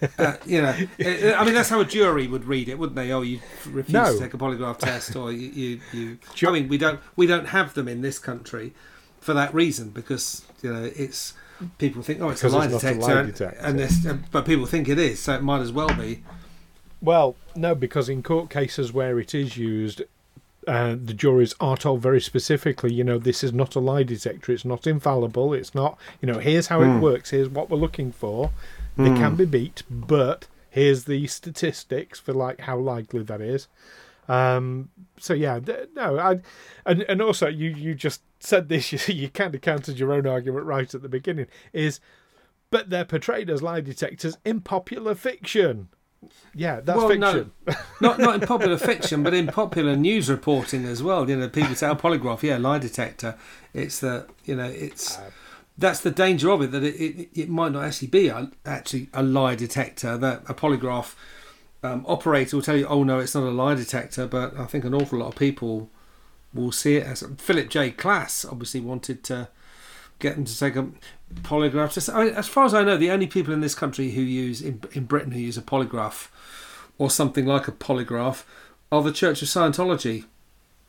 uh, 0.18 0.36
you 0.46 0.62
know, 0.62 0.74
I 0.98 1.44
mean, 1.44 1.54
that's 1.54 1.68
how 1.68 1.80
a 1.80 1.84
jury 1.84 2.26
would 2.26 2.44
read 2.44 2.68
it, 2.68 2.78
wouldn't 2.78 2.96
they? 2.96 3.12
Oh, 3.12 3.22
you 3.22 3.40
refuse 3.66 3.92
no. 3.92 4.12
to 4.12 4.18
take 4.18 4.32
a 4.32 4.38
polygraph 4.38 4.78
test, 4.78 5.14
or 5.14 5.30
you, 5.32 5.80
you, 5.92 6.18
you. 6.36 6.48
I 6.48 6.52
mean, 6.52 6.68
we 6.68 6.78
don't, 6.78 7.00
we 7.16 7.26
don't 7.26 7.48
have 7.48 7.74
them 7.74 7.88
in 7.88 8.00
this 8.00 8.18
country 8.18 8.72
for 9.20 9.34
that 9.34 9.52
reason 9.52 9.90
because 9.90 10.46
you 10.62 10.72
know 10.72 10.90
it's 10.96 11.34
people 11.76 12.02
think 12.02 12.20
oh 12.22 12.30
it's, 12.30 12.42
a 12.42 12.48
lie, 12.48 12.64
it's 12.64 12.74
detector, 12.74 13.00
a 13.00 13.14
lie 13.14 13.22
detector, 13.22 13.58
and, 13.60 13.80
and 13.80 14.30
but 14.30 14.46
people 14.46 14.66
think 14.66 14.88
it 14.88 14.98
is, 14.98 15.20
so 15.20 15.34
it 15.34 15.42
might 15.42 15.60
as 15.60 15.72
well 15.72 15.94
be. 15.94 16.22
Well, 17.02 17.36
no, 17.54 17.74
because 17.74 18.08
in 18.08 18.22
court 18.22 18.50
cases 18.50 18.92
where 18.92 19.18
it 19.18 19.34
is 19.34 19.56
used, 19.56 20.02
uh, 20.66 20.96
the 21.02 21.14
juries 21.14 21.54
are 21.60 21.76
told 21.76 22.02
very 22.02 22.20
specifically, 22.20 22.92
you 22.92 23.04
know, 23.04 23.18
this 23.18 23.42
is 23.42 23.52
not 23.52 23.74
a 23.74 23.80
lie 23.80 24.02
detector. 24.02 24.52
It's 24.52 24.64
not 24.64 24.86
infallible. 24.86 25.54
It's 25.54 25.74
not, 25.74 25.98
you 26.20 26.30
know, 26.30 26.38
here's 26.38 26.66
how 26.66 26.80
mm. 26.80 26.88
it 26.88 26.92
hmm. 26.94 27.00
works. 27.00 27.30
Here's 27.30 27.48
what 27.48 27.70
we're 27.70 27.78
looking 27.78 28.12
for. 28.12 28.50
They 28.96 29.08
mm. 29.08 29.16
can 29.16 29.36
be 29.36 29.46
beat, 29.46 29.82
but 29.88 30.46
here's 30.68 31.04
the 31.04 31.26
statistics 31.26 32.20
for 32.20 32.32
like 32.32 32.60
how 32.60 32.78
likely 32.78 33.22
that 33.22 33.40
is. 33.40 33.68
Um, 34.28 34.90
so 35.18 35.34
yeah, 35.34 35.60
no, 35.94 36.18
I, 36.18 36.40
and 36.86 37.02
and 37.02 37.20
also 37.20 37.48
you 37.48 37.70
you 37.70 37.94
just 37.94 38.22
said 38.38 38.68
this. 38.68 38.92
You, 39.08 39.14
you 39.14 39.28
kind 39.28 39.54
of 39.54 39.60
countered 39.60 39.98
your 39.98 40.12
own 40.12 40.26
argument 40.26 40.66
right 40.66 40.92
at 40.94 41.02
the 41.02 41.08
beginning. 41.08 41.46
Is 41.72 42.00
but 42.70 42.90
they're 42.90 43.04
portrayed 43.04 43.50
as 43.50 43.62
lie 43.62 43.80
detectors 43.80 44.38
in 44.44 44.60
popular 44.60 45.14
fiction. 45.14 45.88
Yeah, 46.54 46.80
that's 46.80 46.98
well, 46.98 47.08
fiction. 47.08 47.52
No, 47.66 47.74
not 48.00 48.18
not 48.18 48.34
in 48.34 48.40
popular 48.46 48.76
fiction, 48.76 49.22
but 49.22 49.32
in 49.32 49.46
popular 49.46 49.96
news 49.96 50.28
reporting 50.28 50.84
as 50.84 51.02
well. 51.02 51.28
You 51.28 51.36
know, 51.36 51.48
people 51.48 51.74
say, 51.74 51.88
"Oh, 51.88 51.94
polygraph, 51.94 52.42
yeah, 52.42 52.56
lie 52.56 52.78
detector." 52.78 53.36
It's 53.72 54.00
the 54.00 54.26
you 54.44 54.56
know, 54.56 54.64
it's 54.64 55.18
uh, 55.18 55.30
that's 55.78 56.00
the 56.00 56.10
danger 56.10 56.50
of 56.50 56.60
it 56.62 56.72
that 56.72 56.82
it, 56.82 56.96
it, 56.96 57.28
it 57.34 57.48
might 57.48 57.72
not 57.72 57.84
actually 57.84 58.08
be 58.08 58.28
a, 58.28 58.50
actually 58.66 59.08
a 59.14 59.22
lie 59.22 59.54
detector. 59.54 60.18
That 60.18 60.42
a 60.48 60.54
polygraph 60.54 61.14
um, 61.82 62.04
operator 62.06 62.56
will 62.56 62.62
tell 62.62 62.76
you, 62.76 62.86
"Oh 62.86 63.02
no, 63.04 63.18
it's 63.20 63.34
not 63.34 63.44
a 63.44 63.50
lie 63.50 63.74
detector," 63.74 64.26
but 64.26 64.58
I 64.58 64.66
think 64.66 64.84
an 64.84 64.94
awful 64.94 65.20
lot 65.20 65.28
of 65.28 65.36
people 65.36 65.88
will 66.52 66.72
see 66.72 66.96
it 66.96 67.06
as 67.06 67.24
Philip 67.38 67.70
J. 67.70 67.92
Klass 67.92 68.44
obviously 68.50 68.80
wanted 68.80 69.22
to 69.24 69.48
get 70.18 70.34
them 70.34 70.44
to 70.44 70.58
take 70.58 70.76
a 70.76 70.88
polygraph 71.42 71.96
as 71.96 72.48
far 72.48 72.64
as 72.64 72.74
I 72.74 72.82
know, 72.82 72.96
the 72.96 73.10
only 73.10 73.26
people 73.26 73.52
in 73.54 73.60
this 73.60 73.74
country 73.74 74.10
who 74.10 74.22
use 74.22 74.60
in, 74.60 74.82
in 74.92 75.04
Britain 75.04 75.32
who 75.32 75.40
use 75.40 75.56
a 75.56 75.62
polygraph 75.62 76.28
or 76.98 77.10
something 77.10 77.46
like 77.46 77.68
a 77.68 77.72
polygraph 77.72 78.44
are 78.92 79.02
the 79.02 79.12
Church 79.12 79.42
of 79.42 79.48
Scientology 79.48 80.24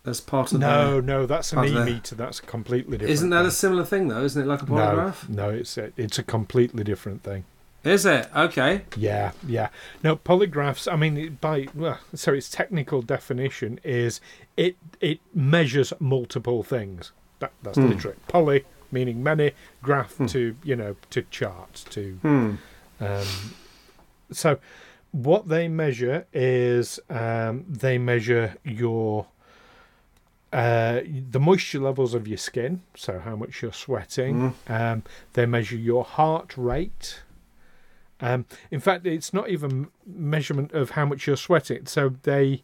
as 0.06 0.20
part 0.20 0.52
of 0.52 0.60
no, 0.60 0.96
the, 0.96 1.02
no, 1.02 1.26
that's 1.26 1.54
an 1.54 1.64
e-meter. 1.66 2.16
That's 2.16 2.40
a 2.40 2.44
completely 2.44 2.98
different. 2.98 3.14
Isn't 3.14 3.30
that 3.30 3.42
thing. 3.42 3.48
a 3.48 3.52
similar 3.52 3.86
thing 3.86 4.08
though? 4.08 4.24
Isn't 4.24 4.42
it 4.42 4.48
like 4.48 4.64
a 4.64 4.66
polygraph? 4.66 5.30
No, 5.30 5.50
no, 5.50 5.56
it's 5.56 5.78
a, 5.78 5.92
it's 5.96 6.18
a 6.18 6.24
completely 6.24 6.84
different 6.84 7.24
thing. 7.24 7.46
Is 7.84 8.06
it 8.06 8.30
okay? 8.36 8.84
Yeah, 8.96 9.32
yeah. 9.48 9.70
No 10.04 10.16
polygraphs. 10.16 10.92
I 10.92 10.96
mean, 10.96 11.40
by 11.42 11.68
well, 11.74 12.00
so 12.14 12.34
its 12.34 12.48
technical 12.48 13.02
definition 13.02 13.80
is 13.84 14.22
it 14.56 14.76
it 15.00 15.20
measures 15.34 15.92
multiple 16.00 16.62
things. 16.62 17.12
That 17.40 17.52
that's 17.64 17.80
mm. 17.80 17.90
the 17.90 17.96
trick. 17.96 18.28
Poly 18.28 18.66
meaning 18.92 19.24
many, 19.24 19.52
graph 19.82 20.18
mm. 20.18 20.30
to 20.32 20.56
you 20.64 20.76
know 20.76 20.96
to 21.10 21.22
chart 21.24 21.86
to. 21.90 22.20
Mm. 22.24 22.58
Um, 23.00 23.28
so, 24.32 24.60
what 25.12 25.48
they 25.48 25.68
measure 25.68 26.26
is 26.34 27.00
um, 27.10 27.66
they 27.68 27.98
measure 27.98 28.56
your 28.64 29.28
uh, 30.54 31.02
the 31.30 31.40
moisture 31.40 31.80
levels 31.80 32.14
of 32.14 32.28
your 32.28 32.38
skin, 32.38 32.82
so 32.96 33.20
how 33.20 33.36
much 33.36 33.62
you're 33.62 33.74
sweating. 33.74 34.54
Mm. 34.68 34.92
Um, 34.92 35.04
they 35.34 35.46
measure 35.46 35.78
your 35.78 36.04
heart 36.04 36.58
rate. 36.58 37.22
Um, 38.20 38.46
in 38.70 38.80
fact, 38.80 39.06
it's 39.06 39.34
not 39.34 39.50
even 39.50 39.88
measurement 40.06 40.74
of 40.74 40.92
how 40.92 41.06
much 41.06 41.26
you're 41.26 41.38
sweating. 41.38 41.88
So 41.88 42.14
they 42.24 42.64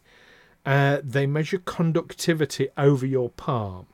uh, 0.66 1.00
they 1.02 1.26
measure 1.26 1.58
conductivity 1.58 2.68
over 2.76 3.06
your 3.06 3.30
palm, 3.30 3.86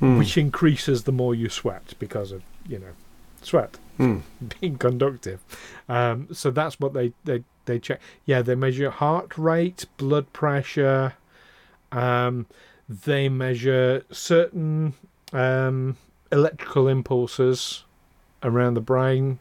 hmm. 0.00 0.18
which 0.18 0.36
increases 0.36 1.04
the 1.04 1.12
more 1.12 1.34
you 1.34 1.48
sweat 1.48 1.94
because 1.98 2.32
of 2.32 2.42
you 2.68 2.78
know 2.78 2.92
sweat 3.42 3.78
hmm. 3.96 4.18
being 4.60 4.76
conductive. 4.76 5.40
Um, 5.88 6.28
so 6.32 6.50
that's 6.50 6.80
what 6.80 6.92
they, 6.92 7.12
they 7.24 7.44
they 7.66 7.78
check. 7.78 8.00
Yeah, 8.26 8.42
they 8.42 8.54
measure 8.54 8.90
heart 8.90 9.38
rate, 9.38 9.86
blood 9.96 10.32
pressure. 10.32 11.14
Um, 11.92 12.46
they 12.88 13.28
measure 13.28 14.04
certain 14.10 14.94
um, 15.32 15.96
electrical 16.32 16.88
impulses 16.88 17.84
around 18.42 18.74
the 18.74 18.80
brain 18.80 19.38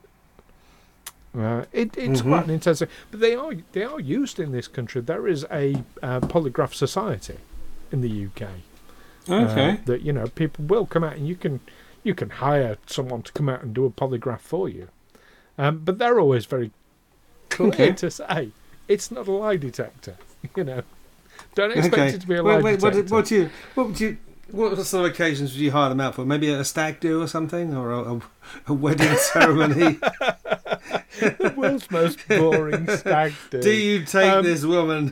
uh, 1.37 1.65
it, 1.71 1.95
it's 1.95 2.21
mm-hmm. 2.21 2.29
quite 2.29 2.45
an 2.45 2.49
intensive, 2.49 2.89
but 3.11 3.19
they 3.19 3.35
are 3.35 3.53
they 3.73 3.83
are 3.83 3.99
used 3.99 4.39
in 4.39 4.51
this 4.51 4.67
country. 4.67 5.01
There 5.01 5.27
is 5.27 5.45
a 5.51 5.75
uh, 6.01 6.21
polygraph 6.21 6.73
society 6.73 7.37
in 7.91 8.01
the 8.01 8.25
UK. 8.25 8.49
Okay. 9.29 9.71
Uh, 9.71 9.77
that 9.85 10.01
you 10.01 10.13
know 10.13 10.27
people 10.27 10.65
will 10.65 10.85
come 10.85 11.03
out 11.03 11.15
and 11.15 11.27
you 11.27 11.35
can 11.35 11.59
you 12.03 12.13
can 12.15 12.29
hire 12.29 12.77
someone 12.87 13.21
to 13.23 13.31
come 13.31 13.49
out 13.49 13.61
and 13.61 13.73
do 13.73 13.85
a 13.85 13.89
polygraph 13.89 14.39
for 14.39 14.69
you, 14.69 14.89
um, 15.57 15.79
but 15.79 15.97
they're 15.97 16.19
always 16.19 16.45
very 16.45 16.71
clear 17.49 17.69
okay. 17.69 17.91
to 17.91 18.09
say 18.09 18.51
it's 18.87 19.11
not 19.11 19.27
a 19.27 19.31
lie 19.31 19.57
detector. 19.57 20.17
You 20.55 20.63
know, 20.63 20.83
Don't 21.53 21.71
expect 21.71 21.93
okay. 21.95 22.09
it 22.11 22.21
to 22.21 22.27
be 22.27 22.35
a 22.35 22.41
lie 22.41 22.61
wait, 22.61 22.81
wait, 22.81 22.81
what, 22.81 23.11
what 23.11 23.25
do 23.25 23.35
you? 23.35 23.49
What 23.75 23.87
would 23.87 23.99
you? 23.99 24.17
What 24.51 24.77
sort 24.85 25.05
of 25.05 25.11
occasions 25.11 25.51
would 25.51 25.59
you 25.59 25.71
hire 25.71 25.89
them 25.89 25.99
out 25.99 26.15
for? 26.15 26.25
Maybe 26.25 26.47
a 26.47 26.63
stag 26.63 27.01
do 27.01 27.21
or 27.21 27.27
something, 27.27 27.75
or 27.75 27.91
a, 27.91 28.15
a, 28.15 28.21
a 28.67 28.73
wedding 28.73 29.13
ceremony? 29.17 29.99
the 31.19 31.53
world's 31.57 31.91
most 31.91 32.25
boring 32.27 32.89
stag 32.89 33.33
do. 33.49 33.61
Do 33.61 33.71
you 33.71 34.05
take 34.05 34.31
um, 34.31 34.45
this 34.45 34.63
woman 34.63 35.09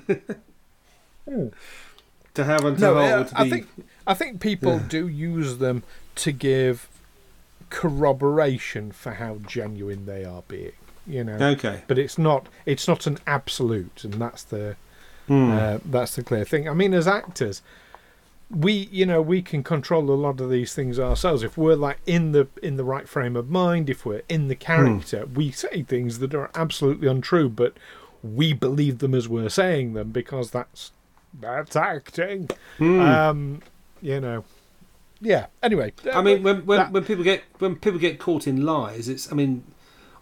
hmm. 1.27 1.47
to 2.33 2.43
have 2.45 2.63
and 2.63 2.77
to 2.77 2.81
no, 2.81 2.95
hold? 2.95 3.31
I 3.35 3.49
think 3.49 3.67
I 4.07 4.13
think 4.13 4.39
people 4.39 4.73
yeah. 4.73 4.85
do 4.87 5.07
use 5.07 5.57
them 5.57 5.83
to 6.15 6.31
give 6.31 6.87
corroboration 7.69 8.91
for 8.91 9.13
how 9.13 9.35
genuine 9.45 10.05
they 10.05 10.23
are 10.25 10.43
being. 10.47 10.71
You 11.05 11.23
know. 11.23 11.33
Okay. 11.33 11.83
But 11.87 11.97
it's 11.97 12.17
not. 12.17 12.47
It's 12.65 12.87
not 12.87 13.05
an 13.05 13.19
absolute, 13.27 14.03
and 14.03 14.15
that's 14.15 14.43
the. 14.43 14.75
Mm. 15.29 15.51
Uh, 15.51 15.79
that's 15.83 16.15
the 16.15 16.23
clear 16.23 16.45
thing. 16.45 16.69
I 16.69 16.73
mean, 16.73 16.93
as 16.93 17.05
actors, 17.05 17.61
we 18.49 18.71
you 18.91 19.05
know 19.05 19.21
we 19.21 19.41
can 19.41 19.63
control 19.63 20.09
a 20.09 20.15
lot 20.15 20.39
of 20.39 20.49
these 20.49 20.73
things 20.73 20.99
ourselves 20.99 21.43
if 21.43 21.57
we're 21.57 21.75
like 21.75 21.99
in 22.05 22.31
the 22.31 22.47
in 22.63 22.77
the 22.77 22.83
right 22.83 23.07
frame 23.09 23.35
of 23.35 23.49
mind 23.49 23.89
if 23.89 24.05
we're 24.05 24.21
in 24.29 24.47
the 24.47 24.55
character 24.55 25.25
mm. 25.25 25.33
we 25.35 25.51
say 25.51 25.83
things 25.83 26.19
that 26.19 26.33
are 26.33 26.49
absolutely 26.55 27.07
untrue 27.09 27.49
but 27.49 27.75
we 28.23 28.53
believe 28.53 28.99
them 28.99 29.13
as 29.13 29.27
we're 29.27 29.49
saying 29.49 29.93
them 29.93 30.11
because 30.11 30.51
that's 30.51 30.91
that's 31.37 31.75
acting 31.75 32.47
mm. 32.79 33.05
um 33.05 33.61
you 34.01 34.19
know 34.19 34.43
yeah 35.19 35.47
anyway 35.63 35.91
i 36.13 36.21
mean 36.21 36.43
when 36.43 36.65
when, 36.65 36.77
that, 36.77 36.91
when 36.91 37.03
people 37.03 37.23
get 37.23 37.43
when 37.59 37.75
people 37.75 37.99
get 37.99 38.19
caught 38.19 38.47
in 38.47 38.65
lies 38.65 39.09
it's 39.09 39.31
i 39.31 39.35
mean 39.35 39.63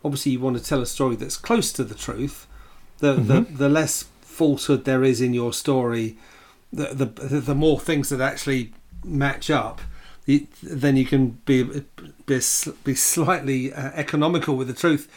obviously 0.04 0.32
you 0.32 0.40
want 0.40 0.58
to 0.58 0.64
tell 0.64 0.82
a 0.82 0.86
story 0.86 1.16
that's 1.16 1.38
close 1.38 1.74
to 1.74 1.84
the 1.84 1.96
truth 1.96 2.48
the 3.00 3.16
mm-hmm. 3.16 3.28
the, 3.28 3.42
the 3.42 3.70
less 3.70 4.06
falsehood 4.22 4.86
there 4.86 5.04
is 5.04 5.22
in 5.22 5.34
your 5.34 5.52
story 5.52 6.18
the 6.72 6.88
the 6.94 7.40
the 7.40 7.56
more 7.56 7.80
things 7.80 8.10
that 8.10 8.22
actually 8.22 8.74
match 9.04 9.50
up, 9.50 9.82
then 10.62 10.98
you 10.98 11.06
can 11.06 11.40
be 11.46 11.64
be, 12.26 12.42
be 12.84 12.96
slightly 12.96 13.74
uh, 13.74 13.92
economical 13.94 14.56
with 14.56 14.68
the 14.68 14.74
truth 14.74 15.10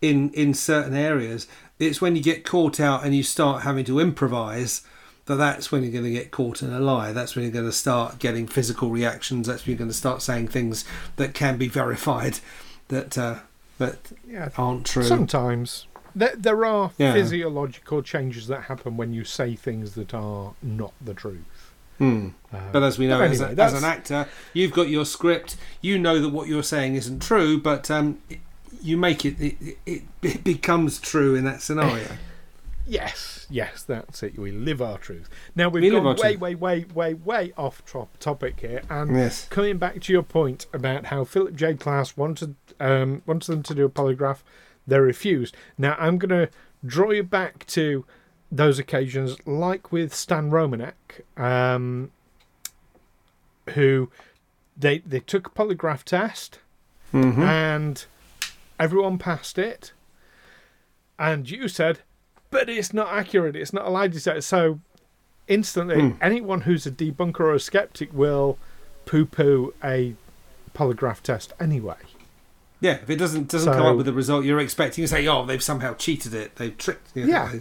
in 0.00 0.30
in 0.30 0.54
certain 0.54 0.94
areas. 0.94 1.46
It's 1.78 2.00
when 2.00 2.16
you 2.16 2.22
get 2.22 2.44
caught 2.44 2.80
out 2.80 3.04
and 3.04 3.14
you 3.14 3.22
start 3.22 3.62
having 3.62 3.84
to 3.86 4.00
improvise 4.00 4.82
that 5.26 5.36
that's 5.36 5.72
when 5.72 5.82
you're 5.82 5.92
going 5.92 6.04
to 6.04 6.10
get 6.10 6.30
caught 6.30 6.62
in 6.62 6.72
a 6.72 6.80
lie. 6.80 7.12
That's 7.12 7.34
when 7.34 7.44
you're 7.44 7.52
going 7.52 7.64
to 7.64 7.72
start 7.72 8.18
getting 8.18 8.46
physical 8.46 8.90
reactions. 8.90 9.46
That's 9.46 9.64
when 9.64 9.72
you're 9.72 9.78
going 9.78 9.90
to 9.90 9.96
start 9.96 10.22
saying 10.22 10.48
things 10.48 10.84
that 11.16 11.34
can 11.34 11.56
be 11.56 11.68
verified 11.68 12.40
that 12.88 13.16
uh, 13.16 13.38
that 13.78 14.12
yeah, 14.26 14.50
aren't 14.56 14.86
true. 14.86 15.02
Sometimes 15.02 15.86
there, 16.14 16.34
there 16.36 16.64
are 16.64 16.92
yeah. 16.98 17.12
physiological 17.12 18.02
changes 18.02 18.46
that 18.48 18.62
happen 18.62 18.96
when 18.96 19.12
you 19.12 19.24
say 19.24 19.56
things 19.56 19.94
that 19.94 20.14
are 20.14 20.54
not 20.62 20.92
the 21.00 21.14
truth. 21.14 21.72
Hmm. 21.98 22.30
Um, 22.52 22.60
but 22.72 22.82
as 22.82 22.98
we 22.98 23.06
know, 23.06 23.20
anyway, 23.20 23.34
as, 23.52 23.58
a, 23.58 23.62
as, 23.62 23.72
an 23.74 23.84
actor, 23.84 24.28
you've 24.52 24.72
got 24.72 24.88
your 24.88 25.04
script. 25.04 25.56
You 25.80 25.98
know 25.98 26.20
that 26.20 26.30
what 26.30 26.48
you're 26.48 26.62
saying 26.62 26.96
isn't 26.96 27.20
true, 27.22 27.60
but 27.60 27.90
um, 27.90 28.20
you 28.82 28.96
make 28.96 29.24
it 29.24 29.40
it, 29.40 29.78
it 29.86 30.02
it, 30.22 30.44
becomes 30.44 30.98
true 30.98 31.34
in 31.34 31.44
that 31.44 31.62
scenario. 31.62 32.08
yes, 32.86 33.46
yes, 33.50 33.82
that's 33.82 34.22
it. 34.22 34.38
We 34.38 34.52
live 34.52 34.80
our 34.82 34.98
truth. 34.98 35.28
Now 35.54 35.68
we've 35.68 35.82
we 35.82 35.90
gone 35.90 36.16
way, 36.16 36.36
way, 36.36 36.54
way, 36.54 36.84
way, 36.94 37.14
way 37.14 37.52
off 37.56 37.82
topic 38.20 38.60
here, 38.60 38.82
and 38.88 39.16
yes. 39.16 39.46
coming 39.48 39.78
back 39.78 40.00
to 40.02 40.12
your 40.12 40.22
point 40.22 40.66
about 40.72 41.06
how 41.06 41.24
Philip 41.24 41.54
J. 41.54 41.74
Klass 41.74 42.16
wanted 42.16 42.56
um, 42.80 43.22
wanted 43.26 43.50
them 43.50 43.62
to 43.62 43.74
do 43.74 43.84
a 43.84 43.90
polygraph 43.90 44.38
they 44.86 44.98
refused. 44.98 45.56
Now, 45.78 45.96
I'm 45.98 46.18
going 46.18 46.30
to 46.30 46.50
draw 46.84 47.10
you 47.10 47.22
back 47.22 47.66
to 47.68 48.04
those 48.50 48.78
occasions, 48.78 49.36
like 49.46 49.90
with 49.90 50.14
Stan 50.14 50.50
Romanek, 50.50 51.22
um, 51.36 52.10
who 53.70 54.10
they 54.76 54.98
they 54.98 55.20
took 55.20 55.46
a 55.46 55.50
polygraph 55.50 56.02
test 56.02 56.58
mm-hmm. 57.12 57.42
and 57.42 58.04
everyone 58.78 59.18
passed 59.18 59.58
it, 59.58 59.92
and 61.18 61.50
you 61.50 61.68
said, 61.68 62.00
but 62.54 62.68
it's 62.68 62.94
not 62.94 63.08
accurate. 63.08 63.56
It's 63.56 63.72
not 63.72 63.84
a 63.84 63.90
lie 63.90 64.06
detector. 64.06 64.40
So 64.40 64.78
instantly, 65.48 65.96
mm. 65.96 66.16
anyone 66.22 66.60
who's 66.60 66.86
a 66.86 66.90
debunker 66.90 67.40
or 67.40 67.54
a 67.54 67.58
skeptic 67.58 68.14
will 68.14 68.58
poo-poo 69.06 69.74
a 69.82 70.14
polygraph 70.72 71.20
test 71.20 71.52
anyway. 71.58 71.96
Yeah, 72.80 72.98
if 73.02 73.10
it 73.10 73.16
doesn't 73.16 73.48
doesn't 73.48 73.72
so, 73.72 73.76
come 73.76 73.86
up 73.86 73.96
with 73.96 74.06
the 74.06 74.12
result 74.12 74.44
you're 74.44 74.60
expecting, 74.60 75.02
you 75.02 75.08
say, 75.08 75.26
"Oh, 75.26 75.44
they've 75.44 75.62
somehow 75.62 75.94
cheated 75.94 76.32
it. 76.32 76.54
They've 76.56 76.76
tricked." 76.76 77.08
You 77.16 77.26
know, 77.26 77.32
yeah. 77.32 77.52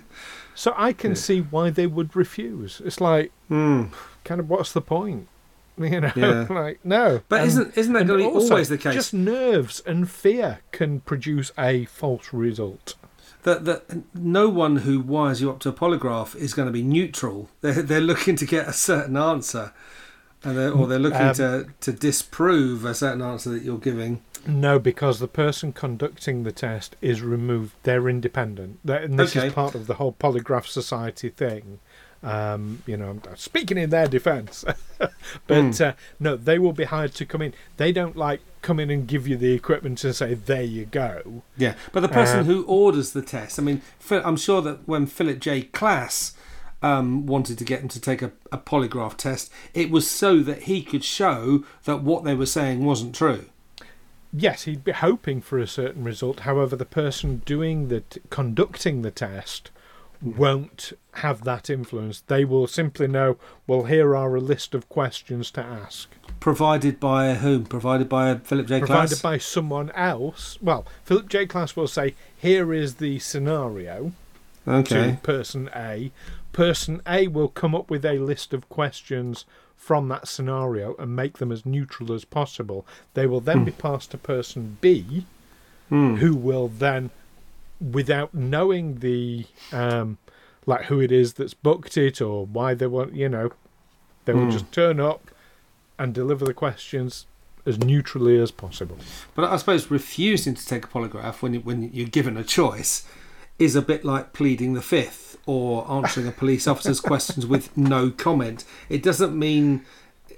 So 0.53 0.73
I 0.77 0.93
can 0.93 1.11
yeah. 1.11 1.15
see 1.15 1.39
why 1.39 1.71
they 1.71 1.87
would 1.87 2.15
refuse. 2.15 2.79
It's 2.85 3.01
like, 3.01 3.31
mm. 3.49 3.89
kind 4.23 4.39
of, 4.39 4.47
what's 4.47 4.73
the 4.73 4.81
point? 4.81 5.27
You 5.75 6.01
know, 6.01 6.11
yeah. 6.15 6.45
like 6.51 6.85
no. 6.85 7.21
But 7.29 7.39
and, 7.39 7.47
isn't 7.47 7.77
isn't 7.79 7.93
that 7.93 8.07
always 8.07 8.69
the 8.69 8.77
case? 8.77 8.93
Just 8.93 9.11
nerves 9.11 9.81
and 9.87 10.07
fear 10.07 10.59
can 10.71 10.99
produce 10.99 11.51
a 11.57 11.85
false 11.85 12.31
result. 12.31 12.93
That 13.43 13.65
that 13.65 14.15
no 14.15 14.49
one 14.49 14.77
who 14.77 14.99
wires 14.99 15.41
you 15.41 15.49
up 15.49 15.59
to 15.59 15.69
a 15.69 15.73
polygraph 15.73 16.35
is 16.35 16.53
going 16.53 16.67
to 16.67 16.71
be 16.71 16.83
neutral. 16.83 17.49
They're 17.61 17.81
they're 17.81 18.01
looking 18.01 18.35
to 18.37 18.45
get 18.45 18.67
a 18.67 18.73
certain 18.73 19.17
answer, 19.17 19.73
and 20.43 20.57
they're, 20.57 20.71
or 20.71 20.87
they're 20.87 20.99
looking 20.99 21.21
um, 21.21 21.35
to 21.35 21.67
to 21.81 21.91
disprove 21.91 22.85
a 22.85 22.93
certain 22.93 23.21
answer 23.21 23.49
that 23.51 23.63
you're 23.63 23.77
giving. 23.77 24.21
No, 24.45 24.77
because 24.77 25.19
the 25.19 25.27
person 25.27 25.71
conducting 25.71 26.43
the 26.43 26.51
test 26.51 26.95
is 27.01 27.21
removed. 27.21 27.75
They're 27.83 28.09
independent. 28.09 28.79
They're, 28.83 29.03
and 29.03 29.17
this 29.17 29.35
okay. 29.35 29.47
is 29.47 29.53
part 29.53 29.73
of 29.73 29.87
the 29.87 29.95
whole 29.95 30.13
polygraph 30.13 30.65
society 30.65 31.29
thing. 31.29 31.79
Um, 32.23 32.81
you 32.85 32.95
know, 32.95 33.19
speaking 33.35 33.77
in 33.77 33.89
their 33.89 34.07
defence, 34.07 34.63
but 34.97 35.11
mm. 35.47 35.85
uh, 35.85 35.93
no, 36.21 36.37
they 36.37 36.57
will 36.57 36.71
be 36.71 36.85
hired 36.85 37.13
to 37.15 37.25
come 37.25 37.41
in. 37.41 37.53
They 37.75 37.91
don't 37.91 38.15
like 38.15 38.39
come 38.61 38.79
in 38.79 38.89
and 38.89 39.05
give 39.05 39.27
you 39.27 39.35
the 39.35 39.51
equipment 39.51 40.01
and 40.05 40.15
say, 40.15 40.33
"There 40.33 40.63
you 40.63 40.85
go." 40.85 41.43
Yeah, 41.57 41.75
but 41.91 41.99
the 41.99 42.07
person 42.07 42.39
uh, 42.39 42.43
who 42.45 42.63
orders 42.63 43.11
the 43.11 43.21
test, 43.21 43.59
I 43.59 43.61
mean, 43.61 43.81
I'm 44.09 44.37
sure 44.37 44.61
that 44.61 44.87
when 44.87 45.05
Philip 45.05 45.39
J. 45.39 45.63
Klass 45.63 46.33
um, 46.81 47.25
wanted 47.25 47.57
to 47.57 47.65
get 47.65 47.81
him 47.81 47.89
to 47.89 47.99
take 47.99 48.21
a, 48.21 48.31
a 48.53 48.57
polygraph 48.57 49.17
test, 49.17 49.51
it 49.73 49.91
was 49.91 50.09
so 50.09 50.39
that 50.39 50.63
he 50.63 50.81
could 50.81 51.03
show 51.03 51.65
that 51.83 52.03
what 52.03 52.23
they 52.23 52.35
were 52.35 52.45
saying 52.45 52.85
wasn't 52.85 53.13
true 53.13 53.47
yes, 54.33 54.63
he'd 54.63 54.83
be 54.83 54.91
hoping 54.91 55.41
for 55.41 55.59
a 55.59 55.67
certain 55.67 56.03
result. 56.03 56.41
However, 56.41 56.75
the 56.75 56.85
person 56.85 57.43
doing 57.45 57.87
the 57.87 58.01
t- 58.01 58.21
conducting 58.29 59.01
the 59.01 59.11
test 59.11 59.69
won't 60.23 60.93
have 61.15 61.43
that 61.43 61.69
influence. 61.69 62.21
They 62.21 62.45
will 62.45 62.67
simply 62.67 63.07
know, 63.07 63.37
well, 63.67 63.83
here 63.83 64.15
are 64.15 64.35
a 64.35 64.41
list 64.41 64.73
of 64.73 64.89
questions 64.89 65.51
to 65.51 65.61
ask. 65.61 66.09
Provided 66.39 66.99
by 66.99 67.35
whom? 67.35 67.65
Provided 67.65 68.09
by 68.09 68.35
Philip 68.35 68.67
J. 68.67 68.79
Provided 68.79 69.17
Klass? 69.17 69.21
by 69.21 69.37
someone 69.37 69.91
else. 69.91 70.57
Well, 70.61 70.85
Philip 71.03 71.29
J. 71.29 71.45
Klass 71.45 71.75
will 71.75 71.87
say, 71.87 72.15
here 72.37 72.73
is 72.73 72.95
the 72.95 73.19
scenario 73.19 74.13
okay. 74.67 75.11
to 75.11 75.17
person 75.21 75.69
A. 75.75 76.11
Person 76.51 77.01
A 77.07 77.27
will 77.27 77.47
come 77.47 77.75
up 77.75 77.89
with 77.89 78.05
a 78.05 78.19
list 78.19 78.53
of 78.53 78.69
questions 78.69 79.45
from 79.75 80.07
that 80.07 80.27
scenario 80.27 80.95
and 80.97 81.15
make 81.15 81.39
them 81.39 81.51
as 81.51 81.65
neutral 81.65 82.13
as 82.13 82.23
possible. 82.23 82.85
They 83.15 83.27
will 83.27 83.41
then 83.41 83.59
mm. 83.59 83.65
be 83.65 83.71
passed 83.71 84.11
to 84.11 84.17
person 84.17 84.77
B, 84.79 85.25
mm. 85.91 86.19
who 86.19 86.35
will 86.35 86.69
then, 86.69 87.09
without 87.91 88.33
knowing 88.33 88.95
the 88.95 89.45
um, 89.71 90.17
like 90.65 90.85
who 90.85 90.99
it 91.01 91.11
is 91.11 91.33
that's 91.33 91.53
booked 91.53 91.97
it 91.97 92.21
or 92.21 92.45
why 92.45 92.73
they 92.73 92.87
want, 92.87 93.13
you 93.13 93.27
know, 93.29 93.51
they 94.25 94.33
will 94.33 94.47
mm. 94.47 94.51
just 94.51 94.71
turn 94.71 94.99
up 94.99 95.29
and 95.99 96.13
deliver 96.13 96.45
the 96.45 96.53
questions 96.53 97.25
as 97.65 97.77
neutrally 97.79 98.39
as 98.39 98.51
possible. 98.51 98.97
But 99.35 99.45
I 99.45 99.57
suppose 99.57 99.91
refusing 99.91 100.53
to 100.53 100.65
take 100.65 100.85
a 100.85 100.87
polygraph 100.87 101.41
when 101.41 101.55
when 101.55 101.91
you're 101.93 102.07
given 102.07 102.37
a 102.37 102.43
choice 102.43 103.07
is 103.59 103.75
a 103.75 103.81
bit 103.81 104.03
like 104.03 104.33
pleading 104.33 104.73
the 104.73 104.81
fifth 104.81 105.37
or 105.45 105.89
answering 105.89 106.27
a 106.27 106.31
police 106.31 106.67
officer's 106.67 106.99
questions 107.11 107.45
with 107.45 107.75
no 107.77 108.09
comment. 108.09 108.65
It 108.89 109.03
doesn't 109.03 109.37
mean 109.37 109.85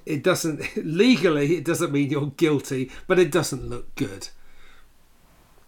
it 0.05 0.23
doesn't 0.23 0.75
legally 0.85 1.55
it 1.55 1.65
doesn't 1.65 1.91
mean 1.91 2.09
you're 2.09 2.27
guilty, 2.37 2.91
but 3.07 3.19
it 3.19 3.31
doesn't 3.31 3.69
look 3.69 3.93
good. 3.95 4.29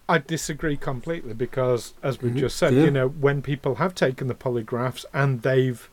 I 0.09 0.19
disagree 0.19 0.77
completely 0.77 1.33
because, 1.33 1.93
as 2.01 2.21
we 2.21 2.29
mm-hmm. 2.29 2.39
just 2.39 2.57
said, 2.57 2.73
yeah. 2.73 2.85
you 2.85 2.91
know, 2.91 3.09
when 3.09 3.41
people 3.41 3.75
have 3.75 3.93
taken 3.93 4.27
the 4.27 4.35
polygraphs 4.35 5.05
and 5.13 5.41
they've 5.41 5.89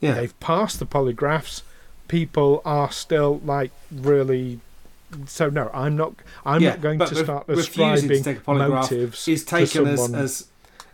yeah. 0.00 0.14
they've 0.14 0.38
passed 0.40 0.78
the 0.78 0.86
polygraphs, 0.86 1.62
people 2.08 2.62
are 2.64 2.90
still 2.90 3.40
like 3.44 3.72
really. 3.90 4.60
So 5.26 5.48
no, 5.48 5.70
I'm 5.72 5.96
not. 5.96 6.14
I'm 6.44 6.60
yeah, 6.60 6.70
not 6.70 6.80
going 6.80 6.98
to 6.98 7.14
start 7.14 7.48
ascribing 7.48 8.08
to 8.08 8.22
take 8.22 8.38
a 8.38 8.40
polygraph 8.40 8.90
motives. 8.90 9.28
Is 9.28 9.44
taken 9.44 9.86
as, 9.86 10.12
as 10.12 10.48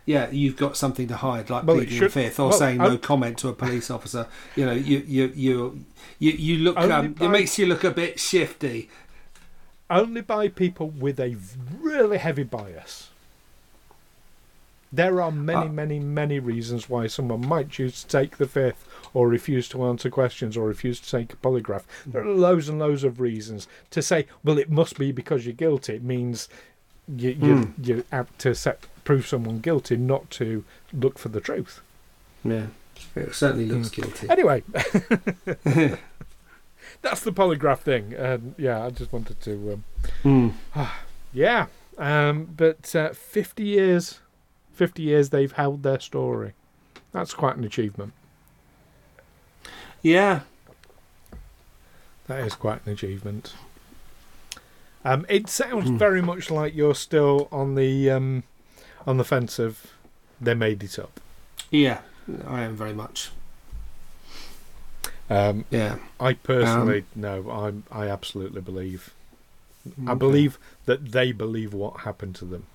yeah, 0.05 0.29
you've 0.31 0.57
got 0.57 0.75
something 0.75 1.07
to 1.07 1.15
hide, 1.15 1.49
like 1.49 1.63
well, 1.63 1.77
pleading 1.77 2.09
fifth 2.09 2.39
or 2.39 2.49
well, 2.49 2.57
saying 2.57 2.77
no 2.77 2.97
comment 2.97 3.37
to 3.39 3.47
a 3.47 3.53
police 3.53 3.89
officer. 3.89 4.27
You 4.55 4.65
know, 4.65 4.73
you 4.73 4.99
you 4.99 5.31
you 5.35 5.85
you, 6.19 6.31
you 6.31 6.57
look. 6.59 6.77
Um, 6.77 7.15
it 7.19 7.29
makes 7.29 7.57
you 7.57 7.65
look 7.65 7.83
a 7.83 7.91
bit 7.91 8.19
shifty. 8.19 8.89
Only 9.89 10.21
by 10.21 10.47
people 10.47 10.89
with 10.89 11.19
a 11.19 11.35
really 11.79 12.17
heavy 12.17 12.43
bias. 12.43 13.09
There 14.93 15.21
are 15.21 15.31
many, 15.31 15.67
uh, 15.67 15.69
many, 15.69 15.99
many 15.99 16.37
reasons 16.37 16.87
why 16.87 17.07
someone 17.07 17.47
might 17.47 17.69
choose 17.69 18.03
to 18.03 18.07
take 18.07 18.37
the 18.37 18.47
fifth 18.47 18.87
or 19.13 19.27
refuse 19.27 19.67
to 19.69 19.83
answer 19.85 20.11
questions 20.11 20.55
or 20.55 20.67
refuse 20.67 20.99
to 20.99 21.09
take 21.09 21.33
a 21.33 21.37
polygraph. 21.37 21.83
There 22.05 22.21
are 22.21 22.29
loads 22.29 22.69
and 22.69 22.77
loads 22.77 23.03
of 23.03 23.19
reasons. 23.19 23.67
To 23.89 24.03
say, 24.03 24.27
well, 24.43 24.59
it 24.59 24.69
must 24.69 24.99
be 24.99 25.11
because 25.11 25.47
you're 25.47 25.53
guilty, 25.53 25.95
it 25.95 26.03
means 26.03 26.47
you, 27.07 27.29
you, 27.29 27.55
mm. 27.55 27.73
you're 27.81 28.03
out 28.11 28.27
to 28.39 28.53
set, 28.53 28.85
prove 29.03 29.27
someone 29.27 29.59
guilty, 29.59 29.97
not 29.97 30.29
to 30.31 30.63
look 30.93 31.17
for 31.17 31.29
the 31.29 31.41
truth. 31.41 31.81
Yeah, 32.43 32.67
it 33.15 33.33
certainly 33.33 33.65
looks 33.65 33.89
mm. 33.89 33.95
guilty. 33.95 34.29
Anyway, 34.29 34.63
that's 37.03 37.21
the 37.21 37.31
polygraph 37.31 37.79
thing. 37.79 38.13
And 38.13 38.55
yeah, 38.57 38.83
I 38.83 38.89
just 38.89 39.13
wanted 39.13 39.39
to. 39.41 39.83
Um, 40.23 40.53
mm. 40.75 40.89
yeah, 41.33 41.67
um, 41.99 42.49
but 42.57 42.95
uh, 42.95 43.13
50 43.13 43.63
years, 43.63 44.19
50 44.73 45.03
years 45.03 45.29
they've 45.29 45.51
held 45.51 45.83
their 45.83 45.99
story. 45.99 46.53
That's 47.11 47.35
quite 47.35 47.57
an 47.57 47.63
achievement. 47.63 48.13
Yeah. 50.01 50.41
That 52.27 52.39
is 52.39 52.55
quite 52.55 52.85
an 52.85 52.93
achievement. 52.93 53.53
Um, 55.05 55.25
it 55.27 55.49
sounds 55.49 55.91
mm. 55.91 55.99
very 55.99 56.21
much 56.21 56.49
like 56.49 56.73
you're 56.73 56.95
still 56.95 57.49
on 57.51 57.75
the 57.75 58.09
um, 58.09 58.43
on 59.05 59.17
the 59.17 59.25
fence 59.25 59.59
of 59.59 59.87
they 60.39 60.53
made 60.53 60.81
it 60.81 60.97
up. 60.97 61.19
Yeah, 61.69 61.99
I 62.47 62.61
am 62.61 62.75
very 62.77 62.93
much. 62.93 63.31
Um, 65.29 65.65
yeah, 65.69 65.97
I 66.19 66.33
personally 66.33 66.99
um, 66.99 67.05
no, 67.15 67.83
I 67.91 68.03
I 68.03 68.07
absolutely 68.07 68.61
believe. 68.61 69.13
Okay. 69.87 70.11
I 70.11 70.13
believe 70.13 70.57
that 70.85 71.11
they 71.11 71.31
believe 71.31 71.73
what 71.73 72.01
happened 72.01 72.35
to 72.35 72.45
them. 72.45 72.67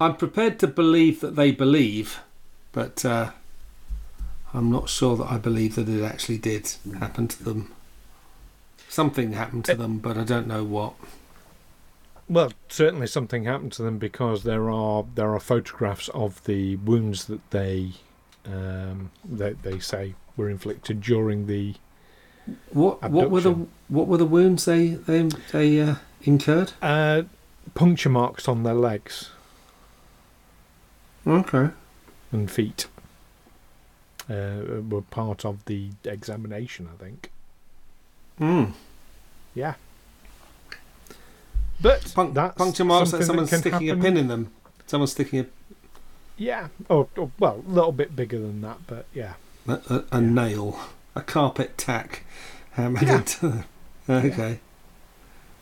I'm 0.00 0.16
prepared 0.16 0.58
to 0.60 0.66
believe 0.66 1.20
that 1.20 1.36
they 1.36 1.50
believe, 1.50 2.20
but 2.72 3.04
uh, 3.04 3.30
I'm 4.52 4.70
not 4.70 4.88
sure 4.88 5.16
that 5.16 5.30
I 5.30 5.38
believe 5.38 5.74
that 5.74 5.88
it 5.88 6.02
actually 6.02 6.38
did 6.38 6.72
happen 6.98 7.28
to 7.28 7.44
them. 7.44 7.72
Something 8.88 9.32
happened 9.32 9.64
to 9.66 9.72
it, 9.72 9.78
them, 9.78 9.98
but 9.98 10.16
I 10.16 10.24
don't 10.24 10.46
know 10.46 10.64
what. 10.64 10.94
Well, 12.28 12.52
certainly 12.68 13.06
something 13.06 13.44
happened 13.44 13.72
to 13.72 13.82
them 13.82 13.98
because 13.98 14.44
there 14.44 14.70
are 14.70 15.04
there 15.14 15.34
are 15.34 15.40
photographs 15.40 16.08
of 16.10 16.42
the 16.44 16.76
wounds 16.76 17.26
that 17.26 17.50
they 17.50 17.92
um, 18.46 19.10
they, 19.24 19.52
they 19.52 19.78
say 19.78 20.14
were 20.36 20.50
inflicted 20.50 21.00
during 21.00 21.46
the 21.46 21.74
what 22.72 22.98
abduction. 23.02 23.12
what 23.12 23.30
were 23.30 23.40
the 23.40 23.66
what 23.88 24.06
were 24.06 24.18
the 24.18 24.26
wounds 24.26 24.64
they 24.64 24.88
they 24.88 25.22
they 25.52 25.80
uh, 25.80 25.96
incurred? 26.22 26.72
Uh, 26.82 27.22
puncture 27.74 28.10
marks 28.10 28.48
on 28.48 28.62
their 28.62 28.74
legs. 28.74 29.30
Okay. 31.26 31.70
And 32.32 32.50
feet 32.50 32.86
uh, 34.28 34.80
were 34.88 35.02
part 35.02 35.44
of 35.44 35.64
the 35.64 35.90
examination, 36.04 36.88
I 36.92 37.02
think. 37.02 37.30
Hmm. 38.38 38.64
Yeah. 39.54 39.74
But 41.80 42.12
Pun- 42.14 42.34
puncture 42.34 42.84
marks 42.84 43.12
that 43.12 43.24
someone's 43.24 43.50
that 43.50 43.60
sticking 43.60 43.88
happen. 43.88 44.00
a 44.00 44.02
pin 44.02 44.16
in 44.16 44.28
them. 44.28 44.50
Someone's 44.86 45.12
sticking 45.12 45.40
a. 45.40 45.46
Yeah. 46.36 46.68
Oh, 46.90 47.08
oh, 47.16 47.30
well, 47.38 47.62
a 47.66 47.70
little 47.70 47.92
bit 47.92 48.16
bigger 48.16 48.38
than 48.38 48.60
that, 48.62 48.78
but 48.86 49.06
yeah. 49.14 49.34
A, 49.68 49.72
a, 49.72 50.04
a 50.12 50.20
yeah. 50.20 50.20
nail, 50.20 50.80
a 51.14 51.22
carpet 51.22 51.78
tack 51.78 52.24
hammered 52.72 53.02
yeah. 53.02 53.16
into 53.16 53.48
them. 53.48 53.64
Okay. 54.08 54.60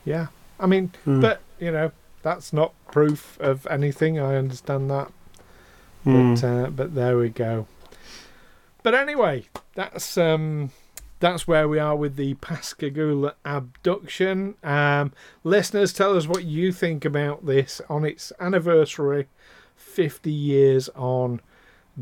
Yeah. 0.05 0.29
I 0.59 0.67
mean, 0.67 0.93
mm. 1.07 1.21
but 1.21 1.41
you 1.59 1.71
know, 1.71 1.93
that's 2.23 2.53
not 2.53 2.73
proof 2.91 3.39
of 3.41 3.67
anything. 3.67 4.19
I 4.19 4.37
understand 4.37 4.91
that. 4.91 5.13
Mm. 6.07 6.41
But 6.41 6.47
uh, 6.47 6.71
but 6.71 6.95
there 6.95 7.19
we 7.19 7.29
go. 7.29 7.67
But 8.83 8.95
anyway, 8.95 9.47
that's 9.75 10.17
um, 10.19 10.71
that's 11.21 11.47
where 11.47 11.69
we 11.69 11.79
are 11.79 11.95
with 11.95 12.17
the 12.17 12.35
Pascagoula 12.35 13.35
abduction. 13.45 14.57
Um, 14.65 15.13
listeners, 15.45 15.93
tell 15.93 16.17
us 16.17 16.27
what 16.27 16.45
you 16.45 16.73
think 16.73 17.05
about 17.05 17.47
this 17.47 17.81
on 17.89 18.05
its 18.05 18.33
anniversary, 18.41 19.29
50 19.83 20.31
years 20.31 20.89
on. 20.95 21.41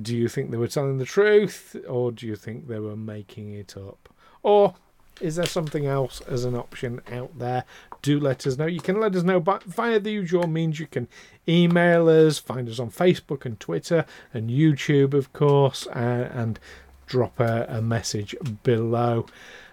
Do 0.01 0.17
you 0.17 0.29
think 0.29 0.51
they 0.51 0.57
were 0.57 0.69
telling 0.69 0.99
the 0.99 1.05
truth, 1.05 1.75
or 1.89 2.13
do 2.13 2.27
you 2.27 2.37
think 2.37 2.69
they 2.69 2.79
were 2.79 2.97
making 2.97 3.53
it 3.53 3.77
up? 3.77 4.09
Or 4.43 4.75
is 5.21 5.37
there 5.37 5.47
something 5.47 5.87
else 5.87 6.21
as 6.23 6.45
an 6.45 6.55
option 6.55 7.01
out 7.11 7.39
there? 7.39 7.65
Do 8.03 8.19
let 8.19 8.47
us 8.47 8.57
know. 8.57 8.67
You 8.67 8.81
can 8.81 9.01
let 9.01 9.15
us 9.15 9.23
know 9.23 9.41
by, 9.41 9.59
via 9.67 9.99
the 9.99 10.13
usual 10.13 10.47
means. 10.47 10.81
You 10.81 10.87
can 10.87 11.09
email 11.49 12.09
us, 12.09 12.39
find 12.39 12.69
us 12.69 12.79
on 12.79 12.91
Facebook 12.91 13.45
and 13.45 13.59
Twitter 13.61 14.07
and 14.33 14.49
YouTube, 14.49 15.13
of 15.13 15.33
course, 15.33 15.87
uh, 15.89 16.31
and 16.33 16.59
drop 17.07 17.39
a, 17.41 17.67
a 17.69 17.83
message 17.83 18.35
below. 18.63 19.27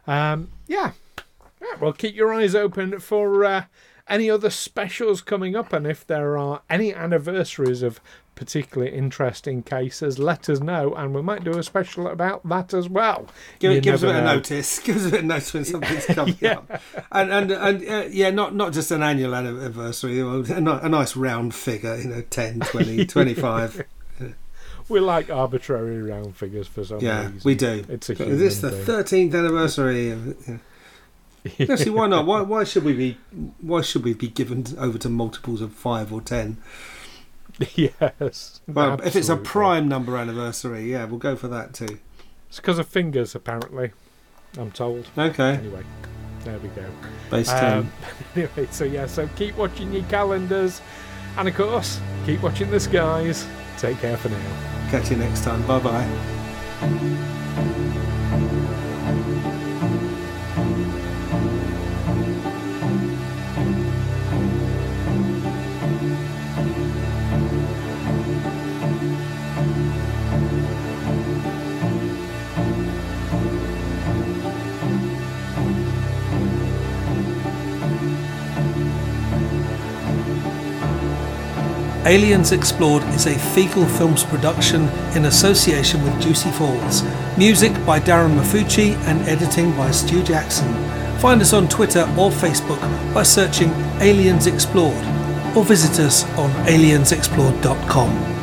Um, 0.05 0.49
yeah. 0.67 0.91
yeah, 1.61 1.75
well, 1.79 1.93
keep 1.93 2.15
your 2.15 2.33
eyes 2.33 2.55
open 2.55 2.99
for 2.99 3.45
uh, 3.45 3.65
any 4.09 4.29
other 4.29 4.49
specials 4.49 5.21
coming 5.21 5.55
up, 5.55 5.73
and 5.73 5.85
if 5.85 6.05
there 6.05 6.37
are 6.37 6.61
any 6.69 6.93
anniversaries 6.93 7.81
of 7.81 7.99
particularly 8.37 8.93
interesting 8.93 9.63
cases, 9.63 10.19
let 10.19 10.47
us 10.47 10.59
know, 10.59 10.93
and 10.93 11.13
we 11.13 11.21
might 11.21 11.43
do 11.43 11.57
a 11.57 11.63
special 11.63 12.07
about 12.07 12.47
that 12.47 12.73
as 12.73 12.87
well. 12.87 13.27
Give, 13.59 13.81
give 13.81 13.95
us 13.95 14.03
a 14.03 14.07
bit 14.07 14.13
know. 14.13 14.19
of 14.19 14.25
notice. 14.25 14.79
Give 14.83 14.95
us 14.95 15.05
a 15.07 15.09
bit 15.09 15.19
of 15.21 15.25
notice 15.25 15.53
when 15.53 15.65
something's 15.65 16.05
coming 16.07 16.37
yeah. 16.39 16.53
up, 16.53 16.81
and 17.11 17.31
and 17.31 17.51
and 17.51 17.89
uh, 17.89 18.07
yeah, 18.09 18.29
not 18.29 18.55
not 18.55 18.73
just 18.73 18.91
an 18.91 19.03
annual 19.03 19.35
anniversary, 19.35 20.19
a, 20.19 20.27
a 20.27 20.89
nice 20.89 21.15
round 21.15 21.53
figure, 21.53 21.97
you 21.97 22.07
know, 22.07 22.21
10, 22.21 22.59
20, 22.59 23.05
25. 23.07 23.83
we 24.87 24.99
like 24.99 25.29
arbitrary 25.29 26.01
round 26.01 26.35
figures 26.35 26.67
for 26.67 26.85
some 26.85 26.99
yeah, 26.99 27.21
reason. 27.21 27.33
Yeah, 27.35 27.41
we 27.43 27.55
do. 27.55 27.85
It's 27.89 28.09
a 28.09 28.23
Is 28.23 28.39
this 28.39 28.61
the 28.61 28.71
thirteenth 28.71 29.33
anniversary 29.33 30.11
of? 30.11 30.61
Yeah. 31.43 31.67
Actually, 31.71 31.91
why 31.91 32.07
not? 32.07 32.25
Why 32.25 32.41
why 32.53 32.63
should 32.63 32.83
we 32.83 32.93
be 32.93 33.17
why 33.61 33.81
should 33.81 34.03
we 34.03 34.13
be 34.13 34.27
given 34.27 34.65
over 34.77 34.97
to 34.97 35.09
multiples 35.09 35.61
of 35.61 35.73
five 35.73 36.11
or 36.11 36.21
ten? 36.21 36.57
Yes. 37.75 38.61
Well, 38.67 39.01
if 39.01 39.15
it's 39.15 39.29
a 39.29 39.35
prime 39.35 39.87
number 39.87 40.15
anniversary, 40.17 40.91
yeah, 40.91 41.05
we'll 41.05 41.17
go 41.19 41.35
for 41.35 41.47
that 41.47 41.73
too. 41.73 41.99
It's 42.49 42.57
because 42.57 42.79
of 42.79 42.87
fingers, 42.87 43.35
apparently. 43.35 43.91
I'm 44.57 44.71
told. 44.71 45.07
Okay. 45.17 45.55
Anyway, 45.55 45.83
there 46.43 46.57
we 46.59 46.69
go. 46.69 46.85
Base 47.29 47.49
ten. 47.49 47.79
Um, 47.79 47.91
anyway, 48.35 48.67
so 48.71 48.83
yeah, 48.83 49.05
so 49.07 49.27
keep 49.35 49.55
watching 49.57 49.91
your 49.91 50.03
calendars, 50.03 50.81
and 51.37 51.47
of 51.47 51.55
course, 51.55 51.99
keep 52.25 52.41
watching 52.41 52.69
the 52.69 52.79
skies. 52.79 53.47
Take 53.77 53.99
care 53.99 54.17
for 54.17 54.29
now. 54.29 54.89
Catch 54.89 55.11
you 55.11 55.17
next 55.17 55.43
time. 55.43 55.65
Bye 55.67 55.79
bye. 55.79 57.23
Aliens 82.07 82.53
Explored 82.53 83.03
is 83.15 83.25
a 83.25 83.35
Feegle 83.35 83.85
Films 83.97 84.23
production 84.23 84.87
in 85.13 85.25
association 85.25 86.01
with 86.05 86.21
Juicy 86.21 86.49
Falls. 86.51 87.03
Music 87.37 87.73
by 87.85 87.99
Darren 87.99 88.33
Maffucci 88.33 88.95
and 89.07 89.19
editing 89.27 89.75
by 89.75 89.91
Stu 89.91 90.23
Jackson. 90.23 90.73
Find 91.19 91.41
us 91.41 91.51
on 91.51 91.67
Twitter 91.67 92.03
or 92.17 92.31
Facebook 92.31 92.79
by 93.13 93.23
searching 93.23 93.71
Aliens 93.99 94.47
Explored 94.47 95.05
or 95.53 95.65
visit 95.65 95.99
us 95.99 96.23
on 96.37 96.49
aliensexplored.com. 96.65 98.36